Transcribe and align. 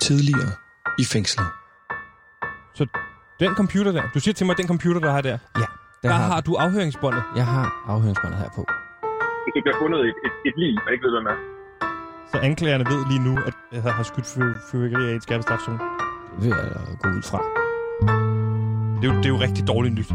tidligere 0.00 0.50
i 0.98 1.04
fængslet. 1.04 1.46
Så 2.74 2.86
den 3.40 3.54
computer 3.54 3.92
der, 3.92 4.02
du 4.14 4.20
siger 4.20 4.34
til 4.34 4.46
mig, 4.46 4.56
den 4.58 4.68
computer, 4.68 5.00
der 5.00 5.10
har 5.12 5.20
der, 5.20 5.38
Ja, 5.56 5.60
der, 6.02 6.08
der 6.08 6.12
har 6.12 6.40
du 6.40 6.54
afhøringsbåndet. 6.54 7.22
Jeg 7.36 7.46
har 7.46 7.66
afhøringsbåndet 7.86 8.38
her 8.38 8.48
på. 8.56 8.62
Hvis 9.44 9.52
du 9.56 9.60
bliver 9.64 9.78
fundet 9.82 10.00
et, 10.08 10.14
et, 10.26 10.32
et 10.48 10.54
liv, 10.62 10.72
man 10.84 10.92
ikke 10.94 11.04
ved, 11.06 11.12
hvem 11.16 11.26
er. 11.26 11.36
Så 12.32 12.38
anklagerne 12.38 12.84
ved 12.84 13.00
lige 13.10 13.22
nu, 13.28 13.38
at 13.46 13.54
jeg 13.72 13.82
har 13.82 14.02
skudt 14.02 14.26
fyr- 14.26 14.58
fyrværkeri 14.70 15.08
af 15.08 15.12
i 15.12 15.16
et 15.16 15.22
skærpet 15.22 15.44
strafzone. 15.44 15.78
Det 15.78 16.40
vil 16.44 16.48
jeg 16.48 16.98
gå 17.02 17.08
ud 17.08 17.22
fra. 17.22 17.40
Det 19.00 19.08
er, 19.08 19.12
jo, 19.14 19.18
det 19.18 19.24
er 19.24 19.34
jo 19.36 19.40
rigtig 19.40 19.66
dårligt 19.68 19.94
nyt. 19.94 20.08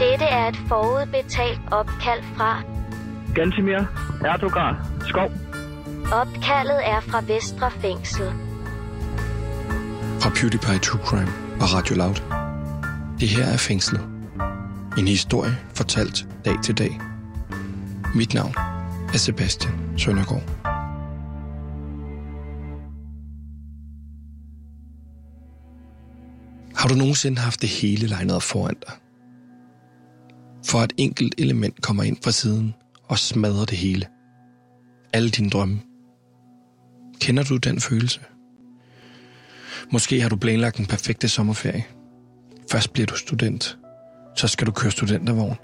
Dette 0.00 0.24
er 0.24 0.48
et 0.48 0.56
forudbetalt 0.68 1.60
opkald 1.70 2.22
fra. 2.36 2.62
Gantimir 3.36 3.86
Erdogan 4.24 4.74
Skov. 5.08 5.30
Opkaldet 6.12 6.80
er 6.84 7.00
fra 7.00 7.20
Vestre 7.20 7.70
Fængsel. 7.70 8.26
Fra 10.20 10.30
PewDiePie 10.36 10.78
True 10.78 11.00
Crime 11.04 11.32
og 11.60 11.74
Radio 11.74 11.96
Loud. 11.96 12.16
Det 13.20 13.28
her 13.28 13.44
er 13.44 13.56
Fængslet. 13.56 14.00
En 14.98 15.08
historie 15.08 15.56
fortalt 15.74 16.26
dag 16.44 16.54
til 16.64 16.78
dag. 16.78 17.00
Mit 18.14 18.34
navn 18.34 18.54
er 19.14 19.18
Sebastian 19.18 19.74
Søndergaard. 19.98 20.42
Har 26.76 26.88
du 26.88 26.94
nogensinde 26.94 27.38
haft 27.38 27.60
det 27.60 27.68
hele 27.68 28.06
legnet 28.06 28.36
op 28.36 28.42
foran 28.42 28.76
dig? 28.86 28.94
For 30.66 30.78
et 30.78 30.92
enkelt 30.96 31.34
element 31.38 31.82
kommer 31.82 32.02
ind 32.02 32.16
fra 32.24 32.30
siden 32.30 32.74
og 33.08 33.18
smadrer 33.18 33.64
det 33.64 33.78
hele. 33.78 34.06
Alle 35.12 35.30
dine 35.30 35.50
drømme. 35.50 35.80
Kender 37.20 37.42
du 37.42 37.56
den 37.56 37.80
følelse? 37.80 38.20
Måske 39.92 40.20
har 40.20 40.28
du 40.28 40.36
planlagt 40.36 40.78
en 40.78 40.86
perfekte 40.86 41.28
sommerferie. 41.28 41.84
Først 42.70 42.92
bliver 42.92 43.06
du 43.06 43.16
student. 43.16 43.78
Så 44.36 44.48
skal 44.48 44.66
du 44.66 44.72
køre 44.72 44.90
studentervogn. 44.90 45.56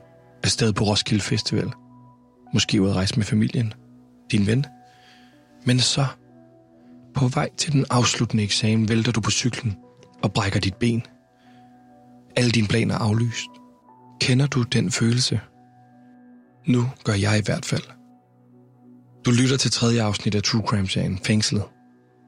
Afsted 0.43 0.73
på 0.73 0.85
Roskilde 0.85 1.23
Festival. 1.23 1.71
Måske 2.55 2.83
ud 2.83 2.89
at 2.89 2.95
rejse 2.95 3.17
med 3.17 3.25
familien. 3.25 3.73
Din 4.31 4.47
ven. 4.47 4.67
Men 5.65 5.81
så, 5.81 6.07
på 7.15 7.29
vej 7.29 7.49
til 7.57 7.73
den 7.73 7.85
afsluttende 7.91 8.43
eksamen, 8.43 8.89
vælter 8.89 9.13
du 9.13 9.21
på 9.21 9.31
cyklen 9.31 9.77
og 10.23 10.33
brækker 10.33 10.61
dit 10.61 10.75
ben. 10.75 11.03
Alle 12.37 12.51
dine 12.51 12.69
planer 12.69 12.95
er 12.95 12.99
aflyst. 12.99 13.49
Kender 14.21 14.47
du 14.47 14.63
den 14.63 14.91
følelse? 14.91 15.41
Nu 16.67 16.91
gør 17.05 17.13
jeg 17.13 17.39
i 17.39 17.43
hvert 17.45 17.65
fald. 17.65 17.83
Du 19.25 19.31
lytter 19.31 19.57
til 19.57 19.71
tredje 19.71 20.03
afsnit 20.03 20.35
af 20.35 20.43
True 20.43 20.63
Crime-serien 20.67 21.19
Fængslet. 21.25 21.63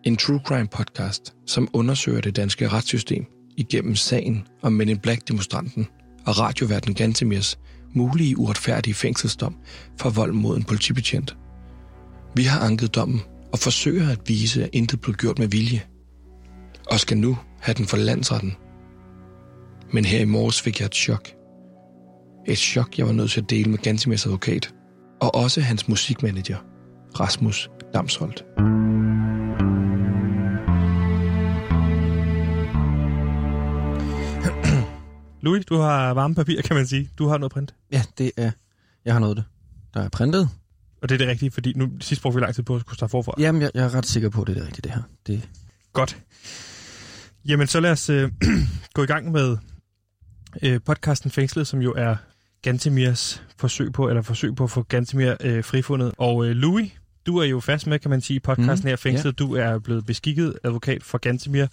En 0.04 0.16
True 0.16 0.40
Crime 0.46 0.68
podcast, 0.68 1.34
som 1.46 1.68
undersøger 1.72 2.20
det 2.20 2.36
danske 2.36 2.68
retssystem 2.68 3.26
igennem 3.56 3.96
sagen 3.96 4.46
om 4.62 4.72
Men 4.72 4.88
in 4.88 4.98
Black-demonstranten 4.98 5.86
og 6.26 6.38
radioverden 6.38 6.94
Gantemirs 6.94 7.58
mulige 7.94 8.38
uretfærdige 8.38 8.94
fængselsdom 8.94 9.56
for 10.00 10.10
vold 10.10 10.32
mod 10.32 10.56
en 10.56 10.64
politibetjent. 10.64 11.36
Vi 12.36 12.42
har 12.42 12.60
anket 12.60 12.94
dommen 12.94 13.22
og 13.52 13.58
forsøger 13.58 14.10
at 14.10 14.20
vise, 14.26 14.64
at 14.64 14.70
intet 14.72 15.00
blev 15.00 15.14
gjort 15.14 15.38
med 15.38 15.48
vilje. 15.48 15.82
Og 16.90 17.00
skal 17.00 17.18
nu 17.18 17.38
have 17.60 17.74
den 17.74 17.86
for 17.86 17.96
landsretten. 17.96 18.56
Men 19.92 20.04
her 20.04 20.20
i 20.20 20.24
morges 20.24 20.62
fik 20.62 20.80
jeg 20.80 20.86
et 20.86 20.94
chok. 20.94 21.33
Et 22.46 22.58
chok, 22.58 22.98
jeg 22.98 23.06
var 23.06 23.12
nødt 23.12 23.30
til 23.30 23.40
at 23.40 23.50
dele 23.50 23.70
med 23.70 23.78
Gantemirs 23.78 24.26
advokat, 24.26 24.74
og 25.20 25.34
også 25.34 25.60
hans 25.60 25.88
musikmanager, 25.88 26.56
Rasmus 27.20 27.70
Damsholdt. 27.94 28.44
Louis, 35.44 35.64
du 35.64 35.76
har 35.76 36.14
varme 36.14 36.34
papir, 36.34 36.62
kan 36.62 36.76
man 36.76 36.86
sige. 36.86 37.10
Du 37.18 37.28
har 37.28 37.38
noget 37.38 37.52
print. 37.52 37.74
Ja, 37.92 38.02
det 38.18 38.32
er... 38.36 38.50
Jeg 39.04 39.14
har 39.14 39.20
noget 39.20 39.36
det. 39.36 39.44
Der 39.94 40.00
er 40.00 40.08
printet. 40.08 40.48
Og 41.02 41.08
det 41.08 41.14
er 41.14 41.18
det 41.18 41.28
rigtige, 41.28 41.50
fordi 41.50 41.72
nu 41.76 41.88
sidst 42.00 42.22
brugte 42.22 42.34
vi 42.34 42.40
lang 42.40 42.54
tid 42.54 42.62
på 42.62 42.74
at 42.74 42.80
skulle 42.80 42.96
starte 42.96 43.10
forfra. 43.10 43.34
Jamen, 43.38 43.62
jeg, 43.62 43.70
jeg 43.74 43.84
er 43.84 43.94
ret 43.94 44.06
sikker 44.06 44.28
på, 44.28 44.40
at 44.40 44.46
det 44.46 44.52
er 44.52 44.58
det 44.58 44.66
rigtige, 44.66 44.82
det 44.82 44.90
her. 44.92 45.02
Det, 45.26 45.48
Godt. 45.92 46.18
Jamen, 47.48 47.66
så 47.66 47.80
lad 47.80 47.90
os 47.90 48.10
øh, 48.10 48.30
gå 48.94 49.02
i 49.02 49.06
gang 49.06 49.32
med 49.32 49.56
øh, 50.62 50.80
podcasten 50.86 51.30
Fængslet, 51.30 51.66
som 51.66 51.80
jo 51.80 51.92
er 51.96 52.16
Gantemirs 52.64 53.42
forsøg 53.58 53.92
på, 53.92 54.08
eller 54.08 54.22
forsøg 54.22 54.56
på 54.56 54.64
at 54.64 54.70
få 54.70 54.82
Gantemir 54.82 55.34
øh, 55.40 55.64
frifundet. 55.64 56.12
Og 56.18 56.46
øh, 56.46 56.50
Louis, 56.50 56.90
du 57.26 57.38
er 57.38 57.44
jo 57.44 57.60
fast 57.60 57.86
med, 57.86 57.98
kan 57.98 58.10
man 58.10 58.20
sige, 58.20 58.36
i 58.36 58.40
podcasten 58.40 58.86
Mhm, 58.86 58.88
her 58.88 58.96
Fængslet. 58.96 59.38
Du 59.38 59.54
er 59.54 59.78
blevet 59.78 60.06
beskikket 60.06 60.54
advokat 60.64 61.02
for 61.02 61.18
Gantemir. 61.18 61.66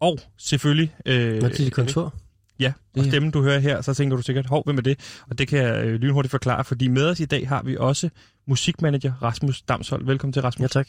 Og 0.00 0.18
selvfølgelig... 0.38 0.94
Øh, 1.06 1.42
Når 1.42 1.48
til 1.48 1.64
dit 1.64 1.72
kontor. 1.72 2.14
Ja, 2.60 2.72
og 2.98 3.04
stemmen 3.04 3.30
du 3.30 3.42
hører 3.42 3.58
her, 3.58 3.80
så 3.80 3.94
tænker 3.94 4.16
du 4.16 4.22
sikkert, 4.22 4.46
hov, 4.46 4.64
hvem 4.64 4.78
er 4.78 4.82
det? 4.82 5.20
Og 5.30 5.38
det 5.38 5.48
kan 5.48 5.58
jeg 5.58 5.84
øh, 5.84 6.00
lynhurtigt 6.00 6.30
forklare, 6.30 6.64
fordi 6.64 6.88
med 6.88 7.06
os 7.06 7.20
i 7.20 7.24
dag 7.24 7.48
har 7.48 7.62
vi 7.62 7.76
også 7.76 8.10
musikmanager 8.46 9.12
Rasmus 9.22 9.62
Damshold. 9.62 10.04
Velkommen 10.06 10.32
til, 10.32 10.42
Rasmus. 10.42 10.62
Ja, 10.62 10.68
tak. 10.68 10.88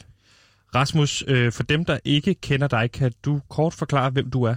Rasmus, 0.76 1.24
øh, 1.28 1.52
for 1.52 1.64
dem, 1.64 1.86
der 1.86 1.98
ikke 2.06 2.34
kender 2.34 2.68
dig, 2.68 2.92
kan 2.92 3.12
du 3.26 3.42
kort 3.50 3.74
forklare, 3.74 4.10
hvem 4.10 4.32
du 4.32 4.44
er? 4.44 4.56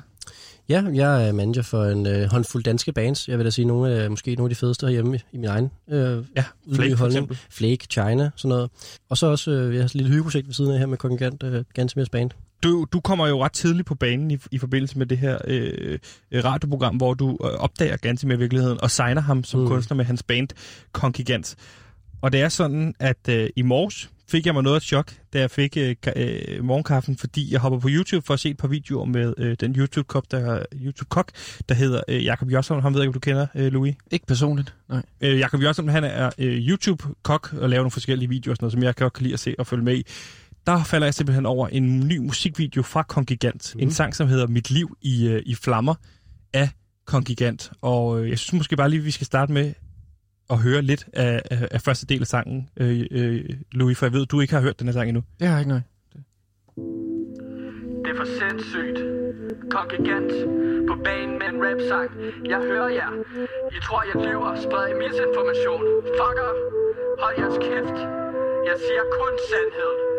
Ja, 0.68 0.84
jeg 0.94 1.28
er 1.28 1.32
manager 1.32 1.62
for 1.62 1.84
en 1.84 2.06
øh, 2.06 2.30
håndfuld 2.30 2.64
danske 2.64 2.92
bands. 2.92 3.28
Jeg 3.28 3.38
vil 3.38 3.44
da 3.46 3.50
sige, 3.50 3.64
nogle 3.64 3.92
af, 3.92 4.10
måske 4.10 4.34
nogle 4.34 4.46
af 4.46 4.50
de 4.50 4.54
fedeste 4.54 4.86
herhjemme 4.86 5.16
i, 5.32 5.36
min 5.36 5.44
egen 5.44 5.70
øh, 5.90 6.24
Ja, 6.36 6.44
Flake 6.74 6.96
for 6.96 7.06
eksempel. 7.06 7.38
Flake, 7.50 7.86
China, 7.90 8.30
sådan 8.36 8.48
noget. 8.48 8.70
Og 9.08 9.18
så 9.18 9.26
også 9.26 9.50
øh, 9.50 9.70
vi 9.70 9.76
har 9.76 9.84
et 9.84 9.94
lille 9.94 10.10
hyggeprojekt 10.10 10.46
ved 10.46 10.54
siden 10.54 10.70
af 10.72 10.78
her 10.78 10.86
med 10.86 10.98
Kongigant, 10.98 11.42
øh, 11.42 11.64
Gansomers 11.74 12.08
band. 12.08 12.30
Du, 12.62 12.86
du 12.92 13.00
kommer 13.00 13.26
jo 13.26 13.44
ret 13.44 13.52
tidligt 13.52 13.86
på 13.86 13.94
banen 13.94 14.30
i, 14.30 14.38
i 14.50 14.58
forbindelse 14.58 14.98
med 14.98 15.06
det 15.06 15.18
her 15.18 15.38
øh, 15.44 15.98
øh, 16.30 16.44
radioprogram, 16.44 16.96
hvor 16.96 17.14
du 17.14 17.30
øh, 17.30 17.50
opdager 17.50 17.96
Gantemir 17.96 18.34
i 18.34 18.38
virkeligheden 18.38 18.78
og 18.82 18.90
signer 18.90 19.20
ham 19.20 19.44
som 19.44 19.60
mm. 19.60 19.66
Kunstner 19.66 19.96
med 19.96 20.04
hans 20.04 20.22
band 20.22 20.48
Kongigant. 20.92 21.56
Og 22.24 22.32
det 22.32 22.40
er 22.40 22.48
sådan, 22.48 22.94
at 22.98 23.28
øh, 23.28 23.48
i 23.56 23.62
morges 23.62 24.10
fik 24.28 24.46
jeg 24.46 24.54
mig 24.54 24.62
noget 24.62 24.74
af 24.74 24.80
et 24.80 24.82
chok, 24.82 25.12
da 25.32 25.40
jeg 25.40 25.50
fik 25.50 25.76
øh, 25.76 25.96
øh, 26.16 26.64
morgenkaffen, 26.64 27.16
fordi 27.16 27.52
jeg 27.52 27.60
hopper 27.60 27.78
på 27.78 27.88
YouTube 27.90 28.26
for 28.26 28.34
at 28.34 28.40
se 28.40 28.50
et 28.50 28.56
par 28.56 28.68
videoer 28.68 29.04
med 29.04 29.34
øh, 29.38 29.56
den 29.60 29.76
YouTube-kok, 29.76 30.24
der, 30.30 30.64
YouTube-kok, 30.74 31.30
der 31.68 31.74
hedder 31.74 32.00
øh, 32.08 32.24
Jakob 32.24 32.50
Josson. 32.50 32.82
Han 32.82 32.94
ved 32.94 33.00
jeg 33.00 33.04
ikke, 33.04 33.08
om 33.08 33.12
du 33.12 33.20
kender, 33.20 33.46
øh, 33.54 33.72
Louis. 33.72 33.94
Ikke 34.10 34.26
personligt, 34.26 34.74
nej. 34.88 35.02
Øh, 35.20 35.38
Jakob 35.38 35.60
Josson, 35.62 35.88
han 35.88 36.04
er 36.04 36.30
øh, 36.38 36.68
YouTube-kok 36.68 37.52
og 37.52 37.68
laver 37.68 37.80
nogle 37.82 37.90
forskellige 37.90 38.28
videoer, 38.28 38.52
og 38.52 38.56
sådan 38.56 38.64
noget, 38.64 38.72
som 38.72 38.82
jeg 38.82 38.94
godt 38.94 39.12
kan 39.12 39.22
lide 39.22 39.34
at 39.34 39.40
se 39.40 39.54
og 39.58 39.66
følge 39.66 39.84
med 39.84 39.96
i. 39.96 40.02
Der 40.66 40.84
falder 40.84 41.06
jeg 41.06 41.14
simpelthen 41.14 41.46
over 41.46 41.68
en 41.68 42.08
ny 42.08 42.18
musikvideo 42.18 42.82
fra 42.82 43.02
Kongigant. 43.02 43.72
Mm. 43.74 43.80
En 43.80 43.90
sang, 43.90 44.16
som 44.16 44.28
hedder 44.28 44.46
Mit 44.46 44.70
liv 44.70 44.96
i, 45.02 45.28
øh, 45.28 45.42
i 45.46 45.54
flammer 45.54 45.94
af 46.52 46.68
Kongigant. 47.06 47.70
Og 47.80 48.20
øh, 48.20 48.30
jeg 48.30 48.38
synes 48.38 48.52
måske 48.52 48.76
bare 48.76 48.90
lige, 48.90 49.02
vi 49.02 49.10
skal 49.10 49.26
starte 49.26 49.52
med 49.52 49.72
at 50.50 50.58
høre 50.58 50.82
lidt 50.82 51.04
af, 51.12 51.42
af, 51.50 51.68
af 51.70 51.80
første 51.80 52.06
del 52.06 52.20
af 52.20 52.26
sangen, 52.26 52.68
øh, 52.76 53.06
øh, 53.10 53.44
Louis, 53.72 53.98
for 53.98 54.06
jeg 54.06 54.12
ved, 54.12 54.26
du 54.26 54.40
ikke 54.40 54.54
har 54.54 54.60
hørt 54.60 54.78
den 54.78 54.88
her 54.88 54.92
sang 54.92 55.08
endnu. 55.08 55.22
Det 55.40 55.46
har 55.48 55.54
jeg 55.54 55.60
ikke, 55.60 55.72
nej. 55.72 55.80
Det 58.04 58.10
er 58.12 58.16
for 58.16 58.28
sindssygt. 58.40 58.98
Kongigant 59.70 60.32
på 60.88 60.94
banen 61.04 61.34
med 61.40 61.48
en 61.52 61.58
rap-sang. 61.64 62.10
Jeg 62.52 62.60
hører 62.70 62.88
jer. 62.88 63.10
I 63.76 63.78
tror, 63.86 64.02
jeg 64.10 64.16
lyver. 64.26 64.50
Spreder 64.64 64.88
I 64.94 64.94
misinformation. 65.02 65.84
Fucker. 66.18 66.50
Hold 67.22 67.34
jeres 67.40 67.58
kæft. 67.66 67.98
Jeg 68.68 68.76
siger 68.86 69.04
kun 69.18 69.32
sandhed. 69.50 70.13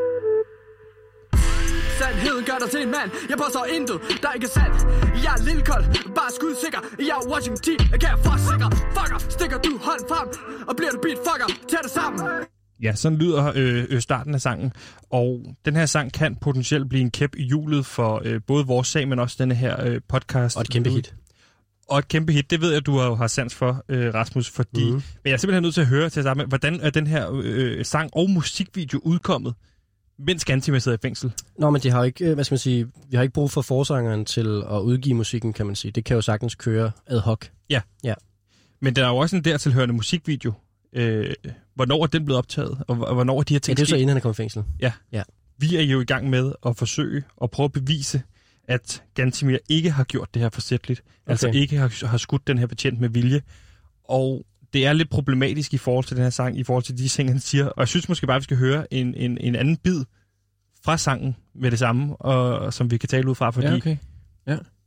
Sandheden 2.00 2.44
gør 2.50 2.57
dig 2.63 2.69
til 2.73 2.81
en 2.85 2.91
mand 2.97 3.09
Jeg 3.31 3.38
påstår 3.44 3.66
intet, 3.78 3.97
der 4.23 4.29
ikke 4.38 4.47
er 4.51 4.56
sandt 4.59 4.78
Jeg 5.23 5.33
er 5.38 5.41
lille 5.50 5.63
kold, 5.72 5.85
bare 6.19 6.31
skudsikker 6.38 6.81
Jeg 7.09 7.16
er 7.22 7.25
Washington 7.31 7.79
jeg 7.94 8.00
kan 8.03 8.09
forsikre 8.28 8.69
Fucker, 8.95 9.19
stikker 9.38 9.57
du 9.67 9.72
hånd 9.88 10.01
frem 10.11 10.28
Og 10.69 10.73
bliver 10.78 10.91
du 10.96 10.99
beat, 11.05 11.19
fucker, 11.28 11.47
tag 11.72 11.81
det 11.85 11.91
sammen 11.99 12.19
Ja, 12.81 12.96
sådan 12.96 13.17
lyder 13.17 13.52
øh, 13.55 13.85
øh, 13.90 14.02
starten 14.02 14.34
af 14.34 14.41
sangen. 14.41 14.73
Og 15.09 15.55
den 15.66 15.75
her 15.75 15.85
sang 15.85 16.14
kan 16.14 16.35
potentielt 16.35 16.90
blive 16.90 17.02
en 17.02 17.11
kæp 17.11 17.35
i 17.35 17.43
hjulet 17.43 17.85
for 17.85 18.22
øh, 18.25 18.41
både 18.47 18.66
vores 18.66 18.87
sag, 18.87 19.08
men 19.08 19.19
også 19.19 19.35
denne 19.40 19.55
her 19.55 19.84
øh, 19.85 20.02
podcast. 20.08 20.58
Og 20.58 20.61
et 20.61 20.69
kæmpe 20.69 20.90
hit. 20.90 21.16
Og 21.90 21.99
et 21.99 22.08
kæmpe 22.08 22.34
hit, 22.34 22.52
det 22.52 22.61
ved 22.61 22.73
jeg, 22.73 22.85
du 22.85 22.97
har, 22.97 23.16
har 23.16 23.28
sans 23.28 23.55
for, 23.55 23.84
øh, 23.90 24.14
Rasmus, 24.14 24.49
fordi... 24.49 24.85
Mm. 24.85 24.91
Men 24.93 25.02
jeg 25.25 25.31
er 25.31 25.37
simpelthen 25.37 25.64
nødt 25.64 25.73
til 25.73 25.81
at 25.81 25.87
høre 25.87 26.09
til 26.09 26.23
sammen, 26.23 26.47
hvordan 26.47 26.79
er 26.81 26.90
den 26.90 27.08
her 27.08 27.41
øh, 27.43 27.85
sang 27.85 28.09
og 28.14 28.29
musikvideo 28.29 28.99
udkommet, 29.03 29.53
mens 30.20 30.46
Gantimer 30.46 30.79
sidder 30.79 30.97
i 30.97 31.02
fængsel? 31.02 31.34
Nå, 31.59 31.70
men 31.70 31.82
de 31.82 31.90
har 31.91 31.97
jo 31.97 32.03
ikke, 32.03 32.26
øh, 32.26 32.34
hvad 32.34 32.44
skal 32.44 32.53
man 32.53 32.59
sige, 32.59 32.88
vi 33.09 33.16
har 33.16 33.23
ikke 33.23 33.34
brug 33.34 33.52
for 33.52 33.62
forsangeren 33.62 34.26
til 34.26 34.64
at 34.72 34.79
udgive 34.79 35.16
musikken, 35.16 35.53
kan 35.53 35.66
man 35.66 35.76
sige. 35.76 35.91
Det 35.91 36.06
kan 36.06 36.16
jo 36.16 36.22
sagtens 36.22 36.56
køre 36.56 36.91
ad 37.08 37.20
hoc. 37.20 37.46
Men 38.82 38.96
der 38.96 39.06
er 39.06 39.09
jo 39.09 39.17
også 39.17 39.35
en 39.35 39.44
dertilhørende 39.44 39.94
musikvideo. 39.96 40.53
Øh, 40.94 41.34
hvornår 41.76 42.03
er 42.03 42.08
den 42.08 42.26
blevet 42.26 42.38
optaget, 42.38 42.78
og 42.88 42.96
hvornår 42.96 43.40
er 43.40 43.44
de 43.44 43.53
her 43.53 43.56
Ja, 43.56 43.59
ting 43.59 43.78
det 43.78 43.84
er 43.84 43.88
så 43.88 43.96
inden 43.96 44.08
han 44.09 44.17
er 44.17 44.22
kommet 44.22 44.35
i 44.35 44.41
fængsel. 44.41 44.64
Vi 45.58 45.76
er 45.76 45.82
jo 45.82 46.02
i 46.02 46.06
gang 46.06 46.29
med 46.29 46.52
at 46.66 46.78
forsøge 46.78 47.23
at 47.44 47.52
prøve 47.52 47.66
at 47.66 47.72
bevise, 47.72 48.22
at 48.67 49.03
Gantimir 49.14 49.58
ikke 49.70 49.91
har 49.91 50.03
gjort 50.03 50.34
det 50.34 50.41
her 50.41 50.50
forsætligt. 50.50 51.00
Okay. 51.00 51.32
Altså 51.32 51.47
Okay. 51.47 51.59
ikke 51.59 51.78
har, 51.78 52.08
har 52.08 52.17
skudt 52.17 52.47
den 52.47 52.58
her 52.58 52.67
betjent 52.67 53.00
med 53.00 53.09
vilje. 53.09 53.41
Og 54.09 54.46
det 54.75 54.85
er 54.85 54.93
lidt 54.93 55.09
problematisk 55.09 55.73
i 55.73 55.77
forhold 55.77 56.05
til 56.05 56.16
den 56.17 56.23
her 56.23 56.29
sang, 56.39 56.59
i 56.59 56.63
forhold 56.63 56.83
til 56.83 56.97
de 56.97 57.07
ting, 57.07 57.29
han 57.29 57.39
siger. 57.39 57.66
Og 57.66 57.79
jeg 57.83 57.87
synes 57.87 58.09
måske 58.09 58.27
bare, 58.27 58.35
at 58.35 58.43
vi 58.43 58.43
skal 58.49 58.57
høre 58.57 58.93
en, 58.93 59.07
en, 59.16 59.37
en 59.47 59.55
anden 59.55 59.77
bid 59.77 59.99
fra 60.85 60.97
sangen 60.97 61.31
med 61.61 61.72
det 61.72 61.79
samme, 61.79 62.16
og, 62.16 62.73
som 62.73 62.91
vi 62.91 62.97
kan 62.97 63.09
tale 63.09 63.29
ud 63.29 63.35
fra, 63.35 63.47
fordi 63.55 63.67
Ja, 63.67 63.75
okay. 63.75 63.97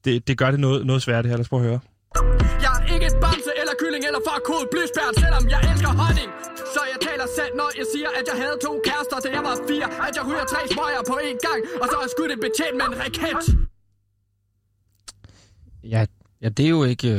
det, 0.04 0.28
det 0.28 0.34
gør 0.40 0.50
det 0.54 0.60
noget, 0.60 0.86
noget 0.86 1.02
svært 1.02 1.24
det 1.24 1.30
her. 1.30 1.36
Lad 1.36 1.44
os 1.46 1.48
prøve 1.48 1.62
at 1.62 1.68
høre. 1.68 1.80
Jeg 2.64 2.72
er 2.78 2.84
ikke 2.94 3.06
et 3.12 3.16
bamse 3.24 3.52
eller 3.60 3.74
kylling 3.82 4.02
eller 4.08 4.22
farkod 4.28 4.64
blysbærn, 4.72 5.14
selvom 5.24 5.44
jeg 5.54 5.60
elsker 5.70 5.92
honning. 6.02 6.30
Så 6.74 6.80
jeg 6.92 6.98
taler 7.08 7.26
sandt, 7.36 7.54
når 7.60 7.68
jeg 7.80 7.86
siger, 7.94 8.10
at 8.18 8.24
jeg 8.30 8.36
havde 8.42 8.56
to 8.66 8.72
kærester, 8.88 9.16
da 9.24 9.28
jeg 9.36 9.42
var 9.48 9.56
fire. 9.70 9.86
At 10.08 10.12
jeg 10.18 10.24
ryger 10.28 10.46
tre 10.52 10.60
smøger 10.74 11.02
på 11.10 11.14
én 11.28 11.38
gang, 11.46 11.60
og 11.80 11.86
så 11.90 11.94
er 11.98 12.02
jeg 12.06 12.10
skudt 12.16 12.30
en 12.36 12.40
betjent 12.46 12.74
med 12.80 12.86
en 12.90 12.96
raket. 13.02 13.44
Ja, 15.94 16.00
ja 16.42 16.48
det 16.56 16.64
er 16.68 16.72
jo 16.78 16.84
ikke... 16.92 17.10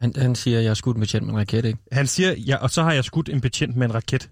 Han, 0.00 0.12
han 0.16 0.34
siger, 0.34 0.58
at 0.58 0.64
jeg 0.64 0.70
er 0.70 0.74
skudt 0.74 0.96
med 0.96 1.06
tjent 1.06 1.26
med 1.26 1.34
en 1.34 1.38
raket, 1.38 1.64
ikke? 1.64 1.78
Han 1.92 2.06
siger, 2.06 2.32
ja, 2.32 2.56
og 2.56 2.70
så 2.70 2.82
har 2.82 2.92
jeg 2.92 3.04
skudt 3.04 3.28
en 3.28 3.40
betjent 3.40 3.76
med 3.76 3.86
en 3.86 3.94
raket. 3.94 4.30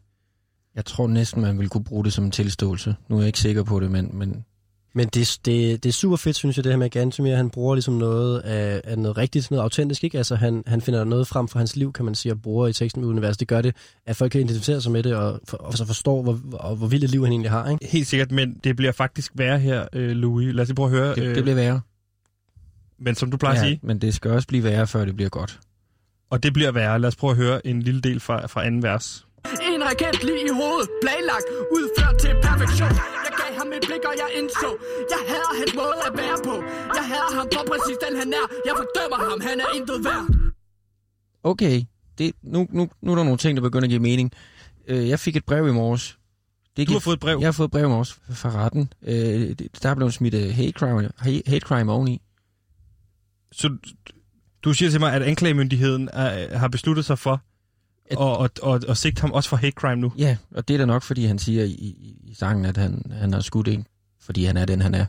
Jeg 0.74 0.84
tror 0.84 1.06
næsten, 1.06 1.42
man 1.42 1.58
ville 1.58 1.68
kunne 1.68 1.84
bruge 1.84 2.04
det 2.04 2.12
som 2.12 2.24
en 2.24 2.30
tilståelse. 2.30 2.94
Nu 3.08 3.16
er 3.16 3.20
jeg 3.20 3.26
ikke 3.26 3.38
sikker 3.38 3.62
på 3.62 3.80
det, 3.80 3.90
men, 3.90 4.10
men 4.12 4.44
Men 4.94 5.08
det, 5.08 5.38
det, 5.44 5.82
det 5.82 5.88
er 5.88 5.92
super 5.92 6.16
fedt, 6.16 6.36
synes 6.36 6.56
jeg, 6.56 6.64
det 6.64 6.72
her 6.72 6.78
med 6.78 6.90
Gantemir. 6.90 7.36
Han 7.36 7.50
bruger 7.50 7.74
ligesom 7.74 7.94
noget 7.94 8.40
af, 8.40 8.80
af 8.84 8.98
noget 8.98 9.16
rigtigt, 9.16 9.50
noget 9.50 9.62
autentisk, 9.62 10.04
ikke? 10.04 10.18
Altså, 10.18 10.34
han, 10.34 10.62
han 10.66 10.80
finder 10.80 11.04
noget 11.04 11.26
frem 11.26 11.48
for 11.48 11.58
hans 11.58 11.76
liv, 11.76 11.92
kan 11.92 12.04
man 12.04 12.14
sige, 12.14 12.32
og 12.32 12.42
bruger 12.42 12.66
i 12.68 12.72
teksten 12.72 13.02
med 13.02 13.08
univers. 13.08 13.36
Det 13.36 13.48
gør 13.48 13.62
det, 13.62 13.74
at 14.06 14.16
folk 14.16 14.32
kan 14.32 14.40
identificere 14.40 14.80
sig 14.80 14.92
med 14.92 15.02
det, 15.02 15.14
og, 15.14 15.40
for, 15.48 15.56
og 15.56 15.74
så 15.74 15.86
forstår, 15.86 16.22
hvor, 16.22 16.32
hvor, 16.32 16.74
hvor 16.74 16.86
vildt 16.86 17.04
et 17.04 17.10
liv 17.10 17.22
han 17.24 17.32
egentlig 17.32 17.50
har, 17.50 17.70
ikke? 17.70 17.86
Helt 17.86 18.06
sikkert, 18.06 18.32
men 18.32 18.60
det 18.64 18.76
bliver 18.76 18.92
faktisk 18.92 19.32
værre 19.34 19.58
her, 19.58 19.86
øh, 19.92 20.10
Louis. 20.10 20.54
Lad 20.54 20.62
os 20.62 20.68
lige 20.68 20.76
prøve 20.76 20.86
at 20.86 20.96
høre. 20.98 21.14
det, 21.14 21.22
øh, 21.22 21.34
det 21.34 21.42
bliver 21.42 21.54
værre. 21.54 21.80
Men 22.98 23.14
som 23.14 23.30
du 23.30 23.36
plejer 23.36 23.54
ja. 23.56 23.60
at 23.62 23.66
sige, 23.68 23.80
men 23.82 23.98
det 24.00 24.14
skal 24.14 24.30
også 24.30 24.48
blive 24.48 24.64
værre, 24.64 24.86
før 24.86 25.04
det 25.04 25.16
bliver 25.16 25.28
godt. 25.28 25.60
og 26.30 26.42
det 26.42 26.52
bliver 26.52 26.72
værre. 26.72 26.98
Lad 26.98 27.08
os 27.08 27.16
prøve 27.16 27.30
at 27.30 27.36
høre 27.36 27.66
en 27.66 27.82
lille 27.82 28.00
del 28.00 28.20
fra, 28.20 28.46
fra 28.46 28.66
anden 28.66 28.82
vers. 28.82 29.26
En 29.74 29.82
raket 29.84 30.24
lige 30.24 30.42
i 30.50 30.52
hovedet, 30.60 30.88
planlagt, 31.02 31.46
udført 31.76 32.16
til 32.20 32.32
perfektion. 32.42 32.92
Jeg 33.26 33.32
gav 33.40 33.50
ham 33.58 33.68
et 33.76 33.82
blik, 33.88 34.02
og 34.10 34.14
jeg 34.22 34.28
indså, 34.40 34.70
jeg 35.12 35.20
hader 35.30 35.52
hans 35.60 35.72
måde 35.82 35.98
at 36.08 36.12
være 36.22 36.38
på. 36.48 36.54
Jeg 36.98 37.04
hader 37.12 37.32
ham 37.38 37.46
for 37.54 37.62
præcis 37.70 37.96
den 38.04 38.12
han 38.20 38.28
er. 38.40 38.46
Jeg 38.68 38.74
fordømmer 38.80 39.18
ham, 39.30 39.38
han 39.48 39.56
er 39.64 39.68
intet 39.78 39.98
værd. 40.08 40.26
Okay, 41.44 41.82
det, 42.18 42.32
nu, 42.42 42.66
nu, 42.70 42.88
nu 43.02 43.12
er 43.12 43.16
der 43.16 43.24
nogle 43.24 43.38
ting, 43.38 43.56
der 43.56 43.62
begynder 43.62 43.84
at 43.86 43.90
give 43.90 44.00
mening. 44.10 44.32
Øh, 44.88 45.08
jeg 45.08 45.18
fik 45.20 45.36
et 45.36 45.44
brev 45.44 45.68
i 45.68 45.72
morges. 45.72 46.18
Det 46.76 46.88
Du 46.88 46.92
har 46.92 47.00
fået 47.00 47.14
et 47.16 47.20
brev. 47.20 47.38
Jeg 47.40 47.46
har 47.46 47.52
fået 47.52 47.66
et 47.68 47.72
brev 47.72 47.84
i 47.84 47.88
morges 47.88 48.18
fra 48.30 48.50
retten. 48.50 48.92
Øh, 49.06 49.14
det- 49.58 49.82
der 49.82 49.88
er 49.88 49.94
blevet 49.94 50.14
smidt 50.14 50.34
øh, 50.34 50.54
hate 50.54 50.72
crime, 50.72 51.10
hate 51.18 51.42
hate 51.46 51.66
crime 51.66 51.92
oveni. 51.92 52.22
Så 53.52 53.76
du 54.62 54.72
siger 54.72 54.90
til 54.90 55.00
mig, 55.00 55.12
at 55.12 55.22
anklagemyndigheden 55.22 56.08
er, 56.12 56.58
har 56.58 56.68
besluttet 56.68 57.04
sig 57.04 57.18
for 57.18 57.42
At- 58.10 58.44
at, 58.44 58.50
at, 58.64 58.74
at, 58.74 58.90
at 58.90 58.96
sigte 58.96 59.20
ham 59.20 59.32
også 59.32 59.48
for 59.48 59.56
hate 59.56 59.72
crime 59.74 60.00
nu. 60.00 60.12
Ja, 60.18 60.36
og 60.50 60.68
det 60.68 60.74
er 60.74 60.78
da 60.78 60.84
nok, 60.86 61.02
fordi 61.02 61.24
han 61.26 61.38
siger 61.38 61.64
i, 61.64 61.70
i, 61.70 62.16
i 62.24 62.34
sangen, 62.34 62.64
at 62.64 62.76
han, 62.76 63.02
han 63.12 63.32
har 63.32 63.40
skudt 63.40 63.68
ikke, 63.68 63.84
fordi 64.20 64.44
han 64.44 64.56
er 64.56 64.64
den, 64.64 64.80
han 64.82 64.94
er. 64.94 65.06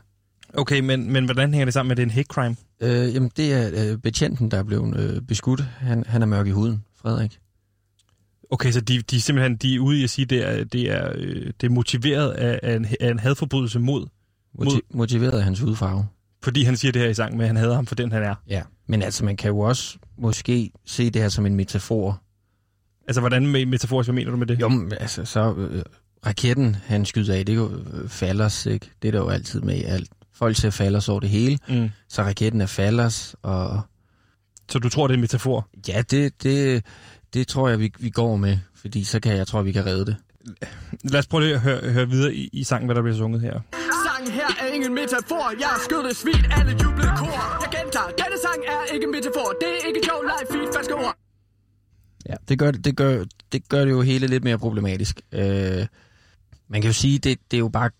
Okay, 0.54 0.80
men, 0.80 1.12
men 1.12 1.24
hvordan 1.24 1.50
hænger 1.50 1.64
det 1.64 1.74
sammen 1.74 1.88
med, 1.88 1.92
at 1.92 1.96
det 1.96 2.02
er 2.02 2.06
en 2.06 2.10
hate 2.10 2.26
crime? 2.26 2.56
Øh, 2.80 3.14
jamen, 3.14 3.30
det 3.36 3.52
er 3.52 3.92
øh, 3.92 3.98
betjenten, 3.98 4.50
der 4.50 4.58
er 4.58 4.62
blevet 4.62 4.96
øh, 5.00 5.22
beskudt. 5.22 5.60
Han, 5.60 6.04
han 6.06 6.22
er 6.22 6.26
mørk 6.26 6.46
i 6.46 6.50
huden, 6.50 6.84
Frederik. 6.96 7.38
Okay, 8.50 8.70
så 8.72 8.80
de, 8.80 9.02
de 9.02 9.16
er 9.16 9.20
simpelthen 9.20 9.56
de 9.56 9.74
er 9.74 9.78
ude 9.80 10.00
i 10.00 10.04
at 10.04 10.10
sige, 10.10 10.24
at 10.24 10.30
det 10.30 10.44
er, 10.60 10.64
det 10.64 10.90
er, 10.90 11.12
øh, 11.14 11.46
det 11.60 11.66
er 11.66 11.70
motiveret 11.70 12.30
af, 12.30 12.60
af, 12.62 12.76
en, 12.76 12.86
af 13.00 13.10
en 13.10 13.18
hadforbrydelse 13.18 13.78
mod, 13.78 14.06
Moti- 14.58 14.80
motiveret 14.94 15.32
af 15.38 15.44
hans 15.44 15.60
hudfarve. 15.60 16.06
Fordi 16.42 16.62
han 16.64 16.76
siger 16.76 16.92
det 16.92 17.02
her 17.02 17.08
i 17.08 17.14
sang 17.14 17.36
med, 17.36 17.44
at 17.44 17.48
han 17.48 17.56
hader 17.56 17.74
ham 17.74 17.86
for 17.86 17.94
den, 17.94 18.12
han 18.12 18.22
er. 18.22 18.34
Ja. 18.48 18.62
Men 18.86 19.02
altså, 19.02 19.24
man 19.24 19.36
kan 19.36 19.48
jo 19.48 19.58
også 19.58 19.98
måske 20.18 20.70
se 20.86 21.10
det 21.10 21.22
her 21.22 21.28
som 21.28 21.46
en 21.46 21.54
metafor. 21.54 22.22
Altså, 23.08 23.20
hvordan 23.20 23.46
med 23.46 23.66
metaforisk, 23.66 24.06
hvad 24.08 24.14
mener 24.14 24.30
du 24.30 24.36
med 24.36 24.46
det? 24.46 24.60
Jo, 24.60 24.68
men 24.68 24.92
altså, 25.00 25.24
så 25.24 25.54
øh, 25.54 25.82
raketten, 26.26 26.76
han 26.86 27.04
skyder 27.04 27.34
af, 27.34 27.46
det 27.46 27.52
er 27.52 27.56
jo 27.56 27.70
øh, 27.94 28.08
fallers, 28.08 28.66
ikke? 28.66 28.90
Det 29.02 29.08
er 29.08 29.12
der 29.12 29.18
jo 29.18 29.28
altid 29.28 29.60
med 29.60 29.74
i 29.76 29.82
alt. 29.82 30.10
Folk 30.34 30.56
ser 30.56 30.70
fallers 30.70 31.08
over 31.08 31.20
det 31.20 31.28
hele, 31.28 31.58
Mm. 31.68 31.88
så 32.08 32.22
raketten 32.22 32.60
er 32.60 32.66
fallers, 32.66 33.34
og 33.42 33.80
Så 34.70 34.78
du 34.78 34.88
tror, 34.88 35.06
det 35.06 35.14
er 35.14 35.16
en 35.16 35.20
metafor? 35.20 35.68
ja, 35.88 36.02
det, 36.10 36.42
det, 36.42 36.84
det 37.34 37.48
tror 37.48 37.68
jeg, 37.68 37.78
vi, 37.80 37.92
vi 37.98 38.10
går 38.10 38.36
med, 38.36 38.58
fordi 38.74 39.04
så 39.04 39.20
kan 39.20 39.36
jeg 39.36 39.46
tror, 39.46 39.62
vi 39.62 39.72
kan 39.72 39.86
redde 39.86 40.06
det. 40.06 40.16
Lad 41.04 41.18
os 41.18 41.26
prøve 41.26 41.54
at 41.54 41.60
høre, 41.60 41.90
høre 41.90 42.08
videre 42.08 42.34
i, 42.34 42.48
i 42.52 42.64
sangen, 42.64 42.86
hvad 42.86 42.94
der 42.94 43.02
bliver 43.02 43.16
sunget 43.16 43.40
her. 43.40 43.60
Sangen 44.28 44.40
her 44.40 44.66
er 44.66 44.72
ingen 44.74 44.94
metafor. 44.94 45.60
Jeg 45.60 45.68
har 45.68 45.80
skød 45.84 46.08
det 46.08 46.16
svin, 46.16 46.44
alle 46.50 46.72
jublede 46.82 47.12
kor. 47.16 47.38
Jeg 47.62 47.70
gentager, 47.76 48.06
denne 48.06 48.38
sang 48.44 48.60
er 48.66 48.94
ikke 48.94 49.04
en 49.04 49.10
metafor. 49.10 49.54
Det 49.60 49.68
er 49.68 49.86
ikke 49.88 50.00
sjov, 50.04 50.22
live 50.22 50.46
feed, 50.52 50.72
falske 50.74 50.94
ord. 50.94 51.16
Ja, 52.28 52.34
det 52.48 52.58
gør 52.58 52.70
det, 52.70 52.84
det, 52.84 52.96
gør, 52.96 53.24
det 53.52 53.68
gør 53.68 53.84
det 53.84 53.90
jo 53.90 54.00
hele 54.02 54.26
lidt 54.26 54.44
mere 54.44 54.58
problematisk. 54.58 55.20
Øh, 55.32 55.86
man 56.68 56.82
kan 56.82 56.88
jo 56.88 56.92
sige, 56.92 57.18
det, 57.18 57.38
det 57.50 57.56
er 57.56 57.58
jo 57.58 57.68
bare 57.68 57.90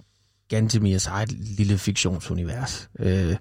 Gantemirs 0.49 1.07
eget 1.07 1.33
lille 1.33 1.79
fiktionsunivers. 1.79 2.91
Øh, 2.99 3.09
det, 3.09 3.39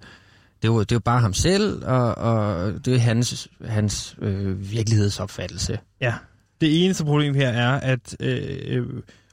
er 0.63 0.67
jo, 0.67 0.79
det 0.79 0.91
er 0.91 0.95
jo 0.95 0.99
bare 0.99 1.19
ham 1.19 1.33
selv, 1.33 1.85
og, 1.85 2.15
og 2.15 2.73
det 2.85 2.95
er 2.95 2.99
hans, 2.99 3.47
hans 3.65 4.17
øh, 4.21 4.71
virkelighedsopfattelse. 4.71 5.79
Ja. 6.01 6.13
Det 6.61 6.85
eneste 6.85 7.03
problem 7.03 7.35
her 7.35 7.49
er, 7.49 7.79
at 7.79 8.15
øh, 8.19 8.57
øh, 8.67 8.87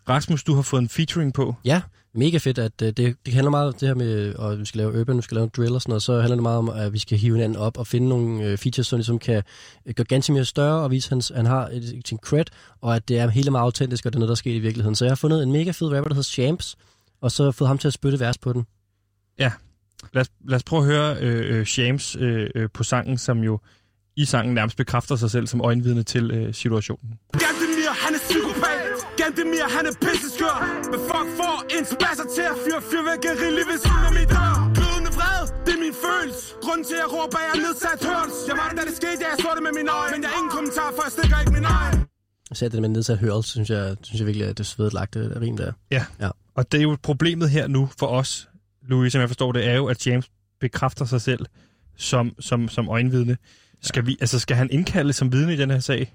Rasmus, 0.09 0.45
du 0.45 0.55
har 0.55 0.63
fået 0.63 0.83
en 0.83 0.89
featuring 0.89 1.35
på. 1.35 1.55
Ja, 1.65 1.83
mega 2.15 2.39
fedt, 2.39 2.59
at 2.59 2.83
øh, 2.83 2.89
det, 2.89 3.17
det 3.27 3.35
handler 3.35 3.51
meget 3.51 3.69
om 3.69 3.73
det 3.73 3.89
her 3.89 3.95
med, 3.95 4.35
at 4.39 4.61
vi 4.61 4.65
skal 4.65 4.79
lave 4.79 5.01
urban, 5.01 5.17
vi 5.17 5.23
skal 5.23 5.35
lave 5.35 5.45
en 5.45 5.51
drill 5.57 5.75
og 5.75 5.83
sådan 5.83 5.91
noget, 5.91 6.03
så 6.03 6.21
handler 6.21 6.37
det 6.37 6.43
meget 6.43 6.59
om, 6.59 6.69
at 6.69 6.93
vi 6.93 6.99
skal 6.99 7.19
hive 7.19 7.35
hinanden 7.35 7.57
op 7.59 7.79
og 7.79 7.87
finde 7.87 8.09
nogle 8.09 8.45
øh, 8.45 8.59
features, 8.59 8.87
som 8.87 8.97
ligesom 8.97 9.19
kan 9.19 9.43
øh, 9.87 9.95
gøre 9.95 10.05
ganske 10.05 10.33
mere 10.33 10.45
større 10.45 10.83
og 10.83 10.91
vise, 10.91 11.07
at 11.07 11.11
hans, 11.11 11.33
han 11.37 11.47
har 11.47 11.69
et, 11.69 12.03
sin 12.05 12.19
cred, 12.19 12.45
og 12.81 12.97
at 12.97 13.09
det 13.09 13.19
er 13.19 13.29
hele 13.29 13.51
meget 13.51 13.65
autentisk, 13.65 14.07
og 14.07 14.13
det 14.13 14.17
er 14.17 14.21
noget, 14.21 14.29
der 14.29 14.35
er 14.35 14.37
sket 14.37 14.55
i 14.55 14.59
virkeligheden. 14.59 14.95
Så 14.95 15.05
jeg 15.05 15.11
har 15.11 15.17
fundet 15.17 15.43
en 15.43 15.53
mega 15.53 15.71
fed 15.71 15.89
rapper, 15.89 16.09
der 16.09 16.15
hedder 16.15 16.23
Champs, 16.23 16.77
og 17.21 17.31
så 17.31 17.53
fået 17.53 17.69
ham 17.69 17.79
til 17.79 17.89
at 17.89 17.95
spytte 17.95 18.21
vers 18.21 18.39
på 18.39 18.53
den. 18.53 18.67
Lad 20.13 20.21
os, 20.21 20.29
lad 20.49 20.57
os 20.57 20.63
prøve 20.63 20.83
at 20.83 20.87
høre 20.87 21.17
øh, 21.21 21.59
øh, 21.59 21.67
Shams 21.67 22.17
øh, 22.21 22.51
øh, 22.55 22.69
på 22.75 22.85
sangen, 22.85 23.19
som 23.19 23.39
jo 23.39 23.61
i 24.17 24.25
sangen 24.25 24.55
nærmest 24.55 24.77
bekræfter 24.77 25.17
sig 25.17 25.31
selv 25.31 25.47
som 25.47 25.61
øjenvidne 25.61 26.03
til 26.03 26.31
øh, 26.31 26.55
situationen. 26.55 27.19
Gantemir, 27.33 27.91
han 28.05 28.15
er 28.15 28.19
psykopat 28.19 28.74
Gantemir, 29.35 29.67
han 29.77 29.85
er 29.91 29.95
pisseskør. 30.05 30.57
Men 30.91 31.01
fuck 31.11 31.29
for 31.41 31.55
en 31.77 31.85
spasser 31.95 32.27
til 32.37 32.45
at 32.53 32.57
fyre 32.65 32.81
fyrværkeri 32.91 33.49
lige 33.59 33.69
ved 33.73 33.79
siden 33.85 34.05
af 34.09 34.15
mit 34.19 34.29
dør. 34.35 34.55
Glødende 34.77 35.11
vred, 35.19 35.43
det 35.67 35.73
er 35.77 35.81
min 35.87 35.97
følelse. 36.07 36.43
Grunden 36.65 36.85
til 36.89 36.97
at 36.99 37.03
jeg 37.05 37.11
råber, 37.17 37.39
jeg 37.47 37.53
er 37.57 37.61
nedsat 37.67 38.01
hørs 38.09 38.37
Jeg 38.49 38.57
var 38.61 38.67
der, 38.71 38.77
da 38.79 38.83
det 38.89 38.97
skete, 39.01 39.19
ja, 39.25 39.29
jeg 39.33 39.39
så 39.45 39.51
det 39.57 39.63
med 39.69 39.75
mine 39.79 39.91
øjne. 40.01 40.13
Men 40.15 40.23
jeg 40.25 40.31
har 40.33 40.39
ingen 40.43 40.55
kommentar, 40.57 40.89
for 40.97 41.03
jeg 41.07 41.13
stikker 41.17 41.37
ikke 41.43 41.55
min 41.59 41.67
egen. 41.79 41.99
Så 42.59 42.63
det 42.73 42.79
med 42.85 42.91
nedsat 42.97 43.19
hørelse, 43.25 43.51
synes 43.57 43.71
jeg, 43.77 43.85
synes 44.07 44.19
jeg 44.21 44.27
virkelig, 44.31 44.47
at 44.53 44.57
det 44.59 44.67
svedet 44.73 44.93
lagt 44.99 45.11
det 45.15 45.25
rim 45.45 45.57
der. 45.63 45.71
Og 46.59 46.63
det 46.73 46.79
er 46.79 46.87
jo 46.89 46.93
problemet 47.09 47.47
her 47.57 47.65
nu 47.77 47.83
for 48.01 48.09
os, 48.21 48.31
Louis, 48.91 49.13
som 49.13 49.21
jeg 49.21 49.29
forstår 49.33 49.51
det, 49.57 49.63
er 49.73 49.77
jo, 49.81 49.85
at 49.93 49.99
James 50.07 50.27
bekræfter 50.61 51.05
sig 51.13 51.21
selv 51.29 51.43
som, 52.11 52.25
som, 52.41 52.69
som 52.69 52.85
øjenvidne. 52.89 53.37
Skal, 53.83 54.07
vi, 54.07 54.17
altså, 54.21 54.39
skal 54.39 54.57
han 54.57 54.69
indkalde 54.71 55.13
som 55.13 55.33
vidne 55.33 55.53
i 55.55 55.57
den 55.57 55.71
her 55.71 55.79
sag? 55.91 56.13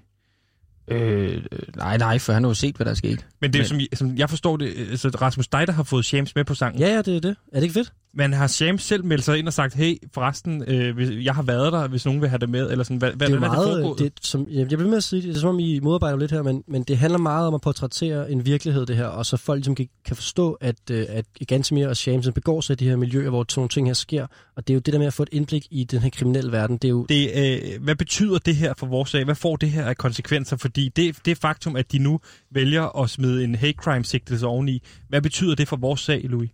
Øh, 0.90 1.42
nej, 1.76 1.96
nej, 1.96 2.18
for 2.18 2.32
han 2.32 2.42
har 2.44 2.50
jo 2.50 2.54
set, 2.54 2.76
hvad 2.76 2.84
der 2.84 2.90
er 2.90 2.94
sket. 2.96 3.26
Men 3.40 3.52
det 3.52 3.58
er 3.58 3.74
Men- 3.74 3.80
som, 3.90 4.08
som 4.08 4.16
jeg 4.18 4.30
forstår 4.30 4.56
det, 4.56 4.74
altså 4.90 5.08
Rasmus 5.08 5.48
dig, 5.48 5.66
der 5.66 5.72
har 5.72 5.82
fået 5.82 6.04
Shams 6.04 6.34
med 6.34 6.44
på 6.44 6.54
sangen. 6.54 6.80
Ja, 6.80 6.88
ja, 6.94 7.02
det 7.02 7.16
er 7.16 7.20
det. 7.20 7.36
Er 7.52 7.56
det 7.56 7.62
ikke 7.62 7.72
fedt? 7.72 7.92
Men 8.14 8.32
har 8.32 8.46
Shams 8.46 8.82
selv 8.82 9.04
meldt 9.04 9.24
sig 9.24 9.38
ind 9.38 9.46
og 9.46 9.52
sagt, 9.52 9.74
hey, 9.74 9.96
forresten, 10.14 10.64
øh, 10.66 11.24
jeg 11.24 11.34
har 11.34 11.42
været 11.42 11.72
der, 11.72 11.88
hvis 11.88 12.04
nogen 12.04 12.20
vil 12.20 12.28
have 12.28 12.38
det 12.38 12.48
med, 12.48 12.70
eller 12.70 12.84
sådan, 12.84 12.96
hvad, 12.96 13.12
hvad 13.12 13.26
det 13.26 13.32
er 13.32 13.36
jo 13.36 13.38
hvordan 13.38 13.58
er 13.58 13.62
det 13.62 13.68
meget, 13.68 13.84
foregået? 13.84 13.98
det, 13.98 14.26
som, 14.26 14.46
jeg 14.50 14.66
bliver 14.66 14.88
med 14.88 14.96
at 14.96 15.04
sige, 15.04 15.22
det 15.22 15.36
er 15.36 15.40
som 15.40 15.48
om 15.48 15.58
I 15.58 15.80
modarbejder 15.80 16.18
lidt 16.18 16.30
her, 16.30 16.42
men, 16.42 16.64
men 16.68 16.82
det 16.82 16.98
handler 16.98 17.18
meget 17.18 17.46
om 17.46 17.54
at 17.54 17.60
portrættere 17.60 18.30
en 18.30 18.46
virkelighed, 18.46 18.86
det 18.86 18.96
her, 18.96 19.06
og 19.06 19.26
så 19.26 19.36
folk 19.36 19.58
ligesom 19.58 19.74
kan, 19.74 19.88
kan 20.04 20.16
forstå, 20.16 20.52
at, 20.52 20.76
øh, 20.90 21.06
at 21.08 21.24
Gantemir 21.46 21.88
og 21.88 21.96
Shamsen 21.96 22.32
begår 22.32 22.60
sig 22.60 22.74
i 22.74 22.76
de 22.76 22.88
her 22.88 22.96
miljøer, 22.96 23.30
hvor 23.30 23.44
sådan 23.48 23.60
nogle 23.60 23.68
ting 23.68 23.86
her 23.86 23.94
sker, 23.94 24.26
og 24.56 24.68
det 24.68 24.72
er 24.72 24.74
jo 24.74 24.80
det 24.80 24.92
der 24.92 24.98
med 24.98 25.06
at 25.06 25.14
få 25.14 25.22
et 25.22 25.28
indblik 25.32 25.66
i 25.70 25.84
den 25.84 25.98
her 25.98 26.10
kriminelle 26.10 26.52
verden, 26.52 26.76
det 26.76 26.84
er 26.84 26.92
jo, 26.92 27.06
det, 27.08 27.30
øh, 27.34 27.82
hvad 27.82 27.96
betyder 27.96 28.38
det 28.38 28.56
her 28.56 28.74
for 28.78 28.86
vores 28.86 29.10
sag? 29.10 29.24
Hvad 29.24 29.34
får 29.34 29.56
det 29.56 29.70
her 29.70 29.84
af 29.84 29.96
konsekvenser? 29.96 30.56
Fordi 30.56 30.88
det, 30.88 31.16
det 31.24 31.38
faktum, 31.38 31.76
at 31.76 31.92
de 31.92 31.98
nu 31.98 32.20
vælger 32.50 33.02
at 33.02 33.10
smide 33.10 33.44
en 33.44 33.54
hate 33.54 33.76
crime 33.78 34.04
sigtelse 34.04 34.46
oveni, 34.46 34.82
hvad 35.08 35.22
betyder 35.22 35.54
det 35.54 35.68
for 35.68 35.76
vores 35.76 36.00
sag, 36.00 36.20
Louis? 36.24 36.50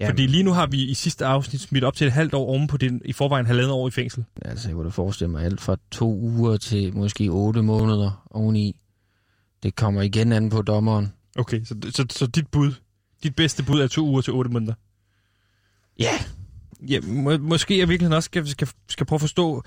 Jamen, 0.00 0.10
Fordi 0.10 0.26
lige 0.26 0.42
nu 0.42 0.52
har 0.52 0.66
vi 0.66 0.84
i 0.84 0.94
sidste 0.94 1.26
afsnit 1.26 1.60
smidt 1.60 1.84
op 1.84 1.94
til 1.94 2.06
et 2.06 2.12
halvt 2.12 2.34
år 2.34 2.46
oven 2.46 2.66
på 2.66 2.76
din 2.76 3.02
i 3.04 3.12
forvejen 3.12 3.46
halvandet 3.46 3.72
år 3.72 3.88
i 3.88 3.90
fængsel. 3.90 4.24
Altså, 4.42 4.68
jeg 4.68 4.74
kunne 4.74 4.84
da 4.84 4.90
forestille 4.90 5.30
mig 5.30 5.44
alt 5.44 5.60
fra 5.60 5.76
to 5.90 6.14
uger 6.14 6.56
til 6.56 6.96
måske 6.96 7.28
otte 7.28 7.62
måneder 7.62 8.26
oveni. 8.30 8.76
Det 9.62 9.76
kommer 9.76 10.02
igen 10.02 10.32
an 10.32 10.50
på 10.50 10.62
dommeren. 10.62 11.12
Okay, 11.38 11.64
så, 11.64 11.74
så, 11.90 12.06
så 12.10 12.26
dit 12.26 12.46
bud, 12.46 12.72
dit 13.22 13.36
bedste 13.36 13.62
bud 13.64 13.80
er 13.80 13.86
to 13.86 14.06
uger 14.06 14.20
til 14.20 14.32
otte 14.32 14.50
måneder. 14.50 14.74
Ja, 15.98 16.18
Ja, 16.88 17.00
må, 17.00 17.38
måske 17.38 17.78
jeg 17.78 17.88
virkelig 17.88 18.16
også 18.16 18.26
skal, 18.26 18.48
skal, 18.48 18.68
skal 18.88 19.06
prøve 19.06 19.16
at 19.16 19.20
forstå, 19.20 19.62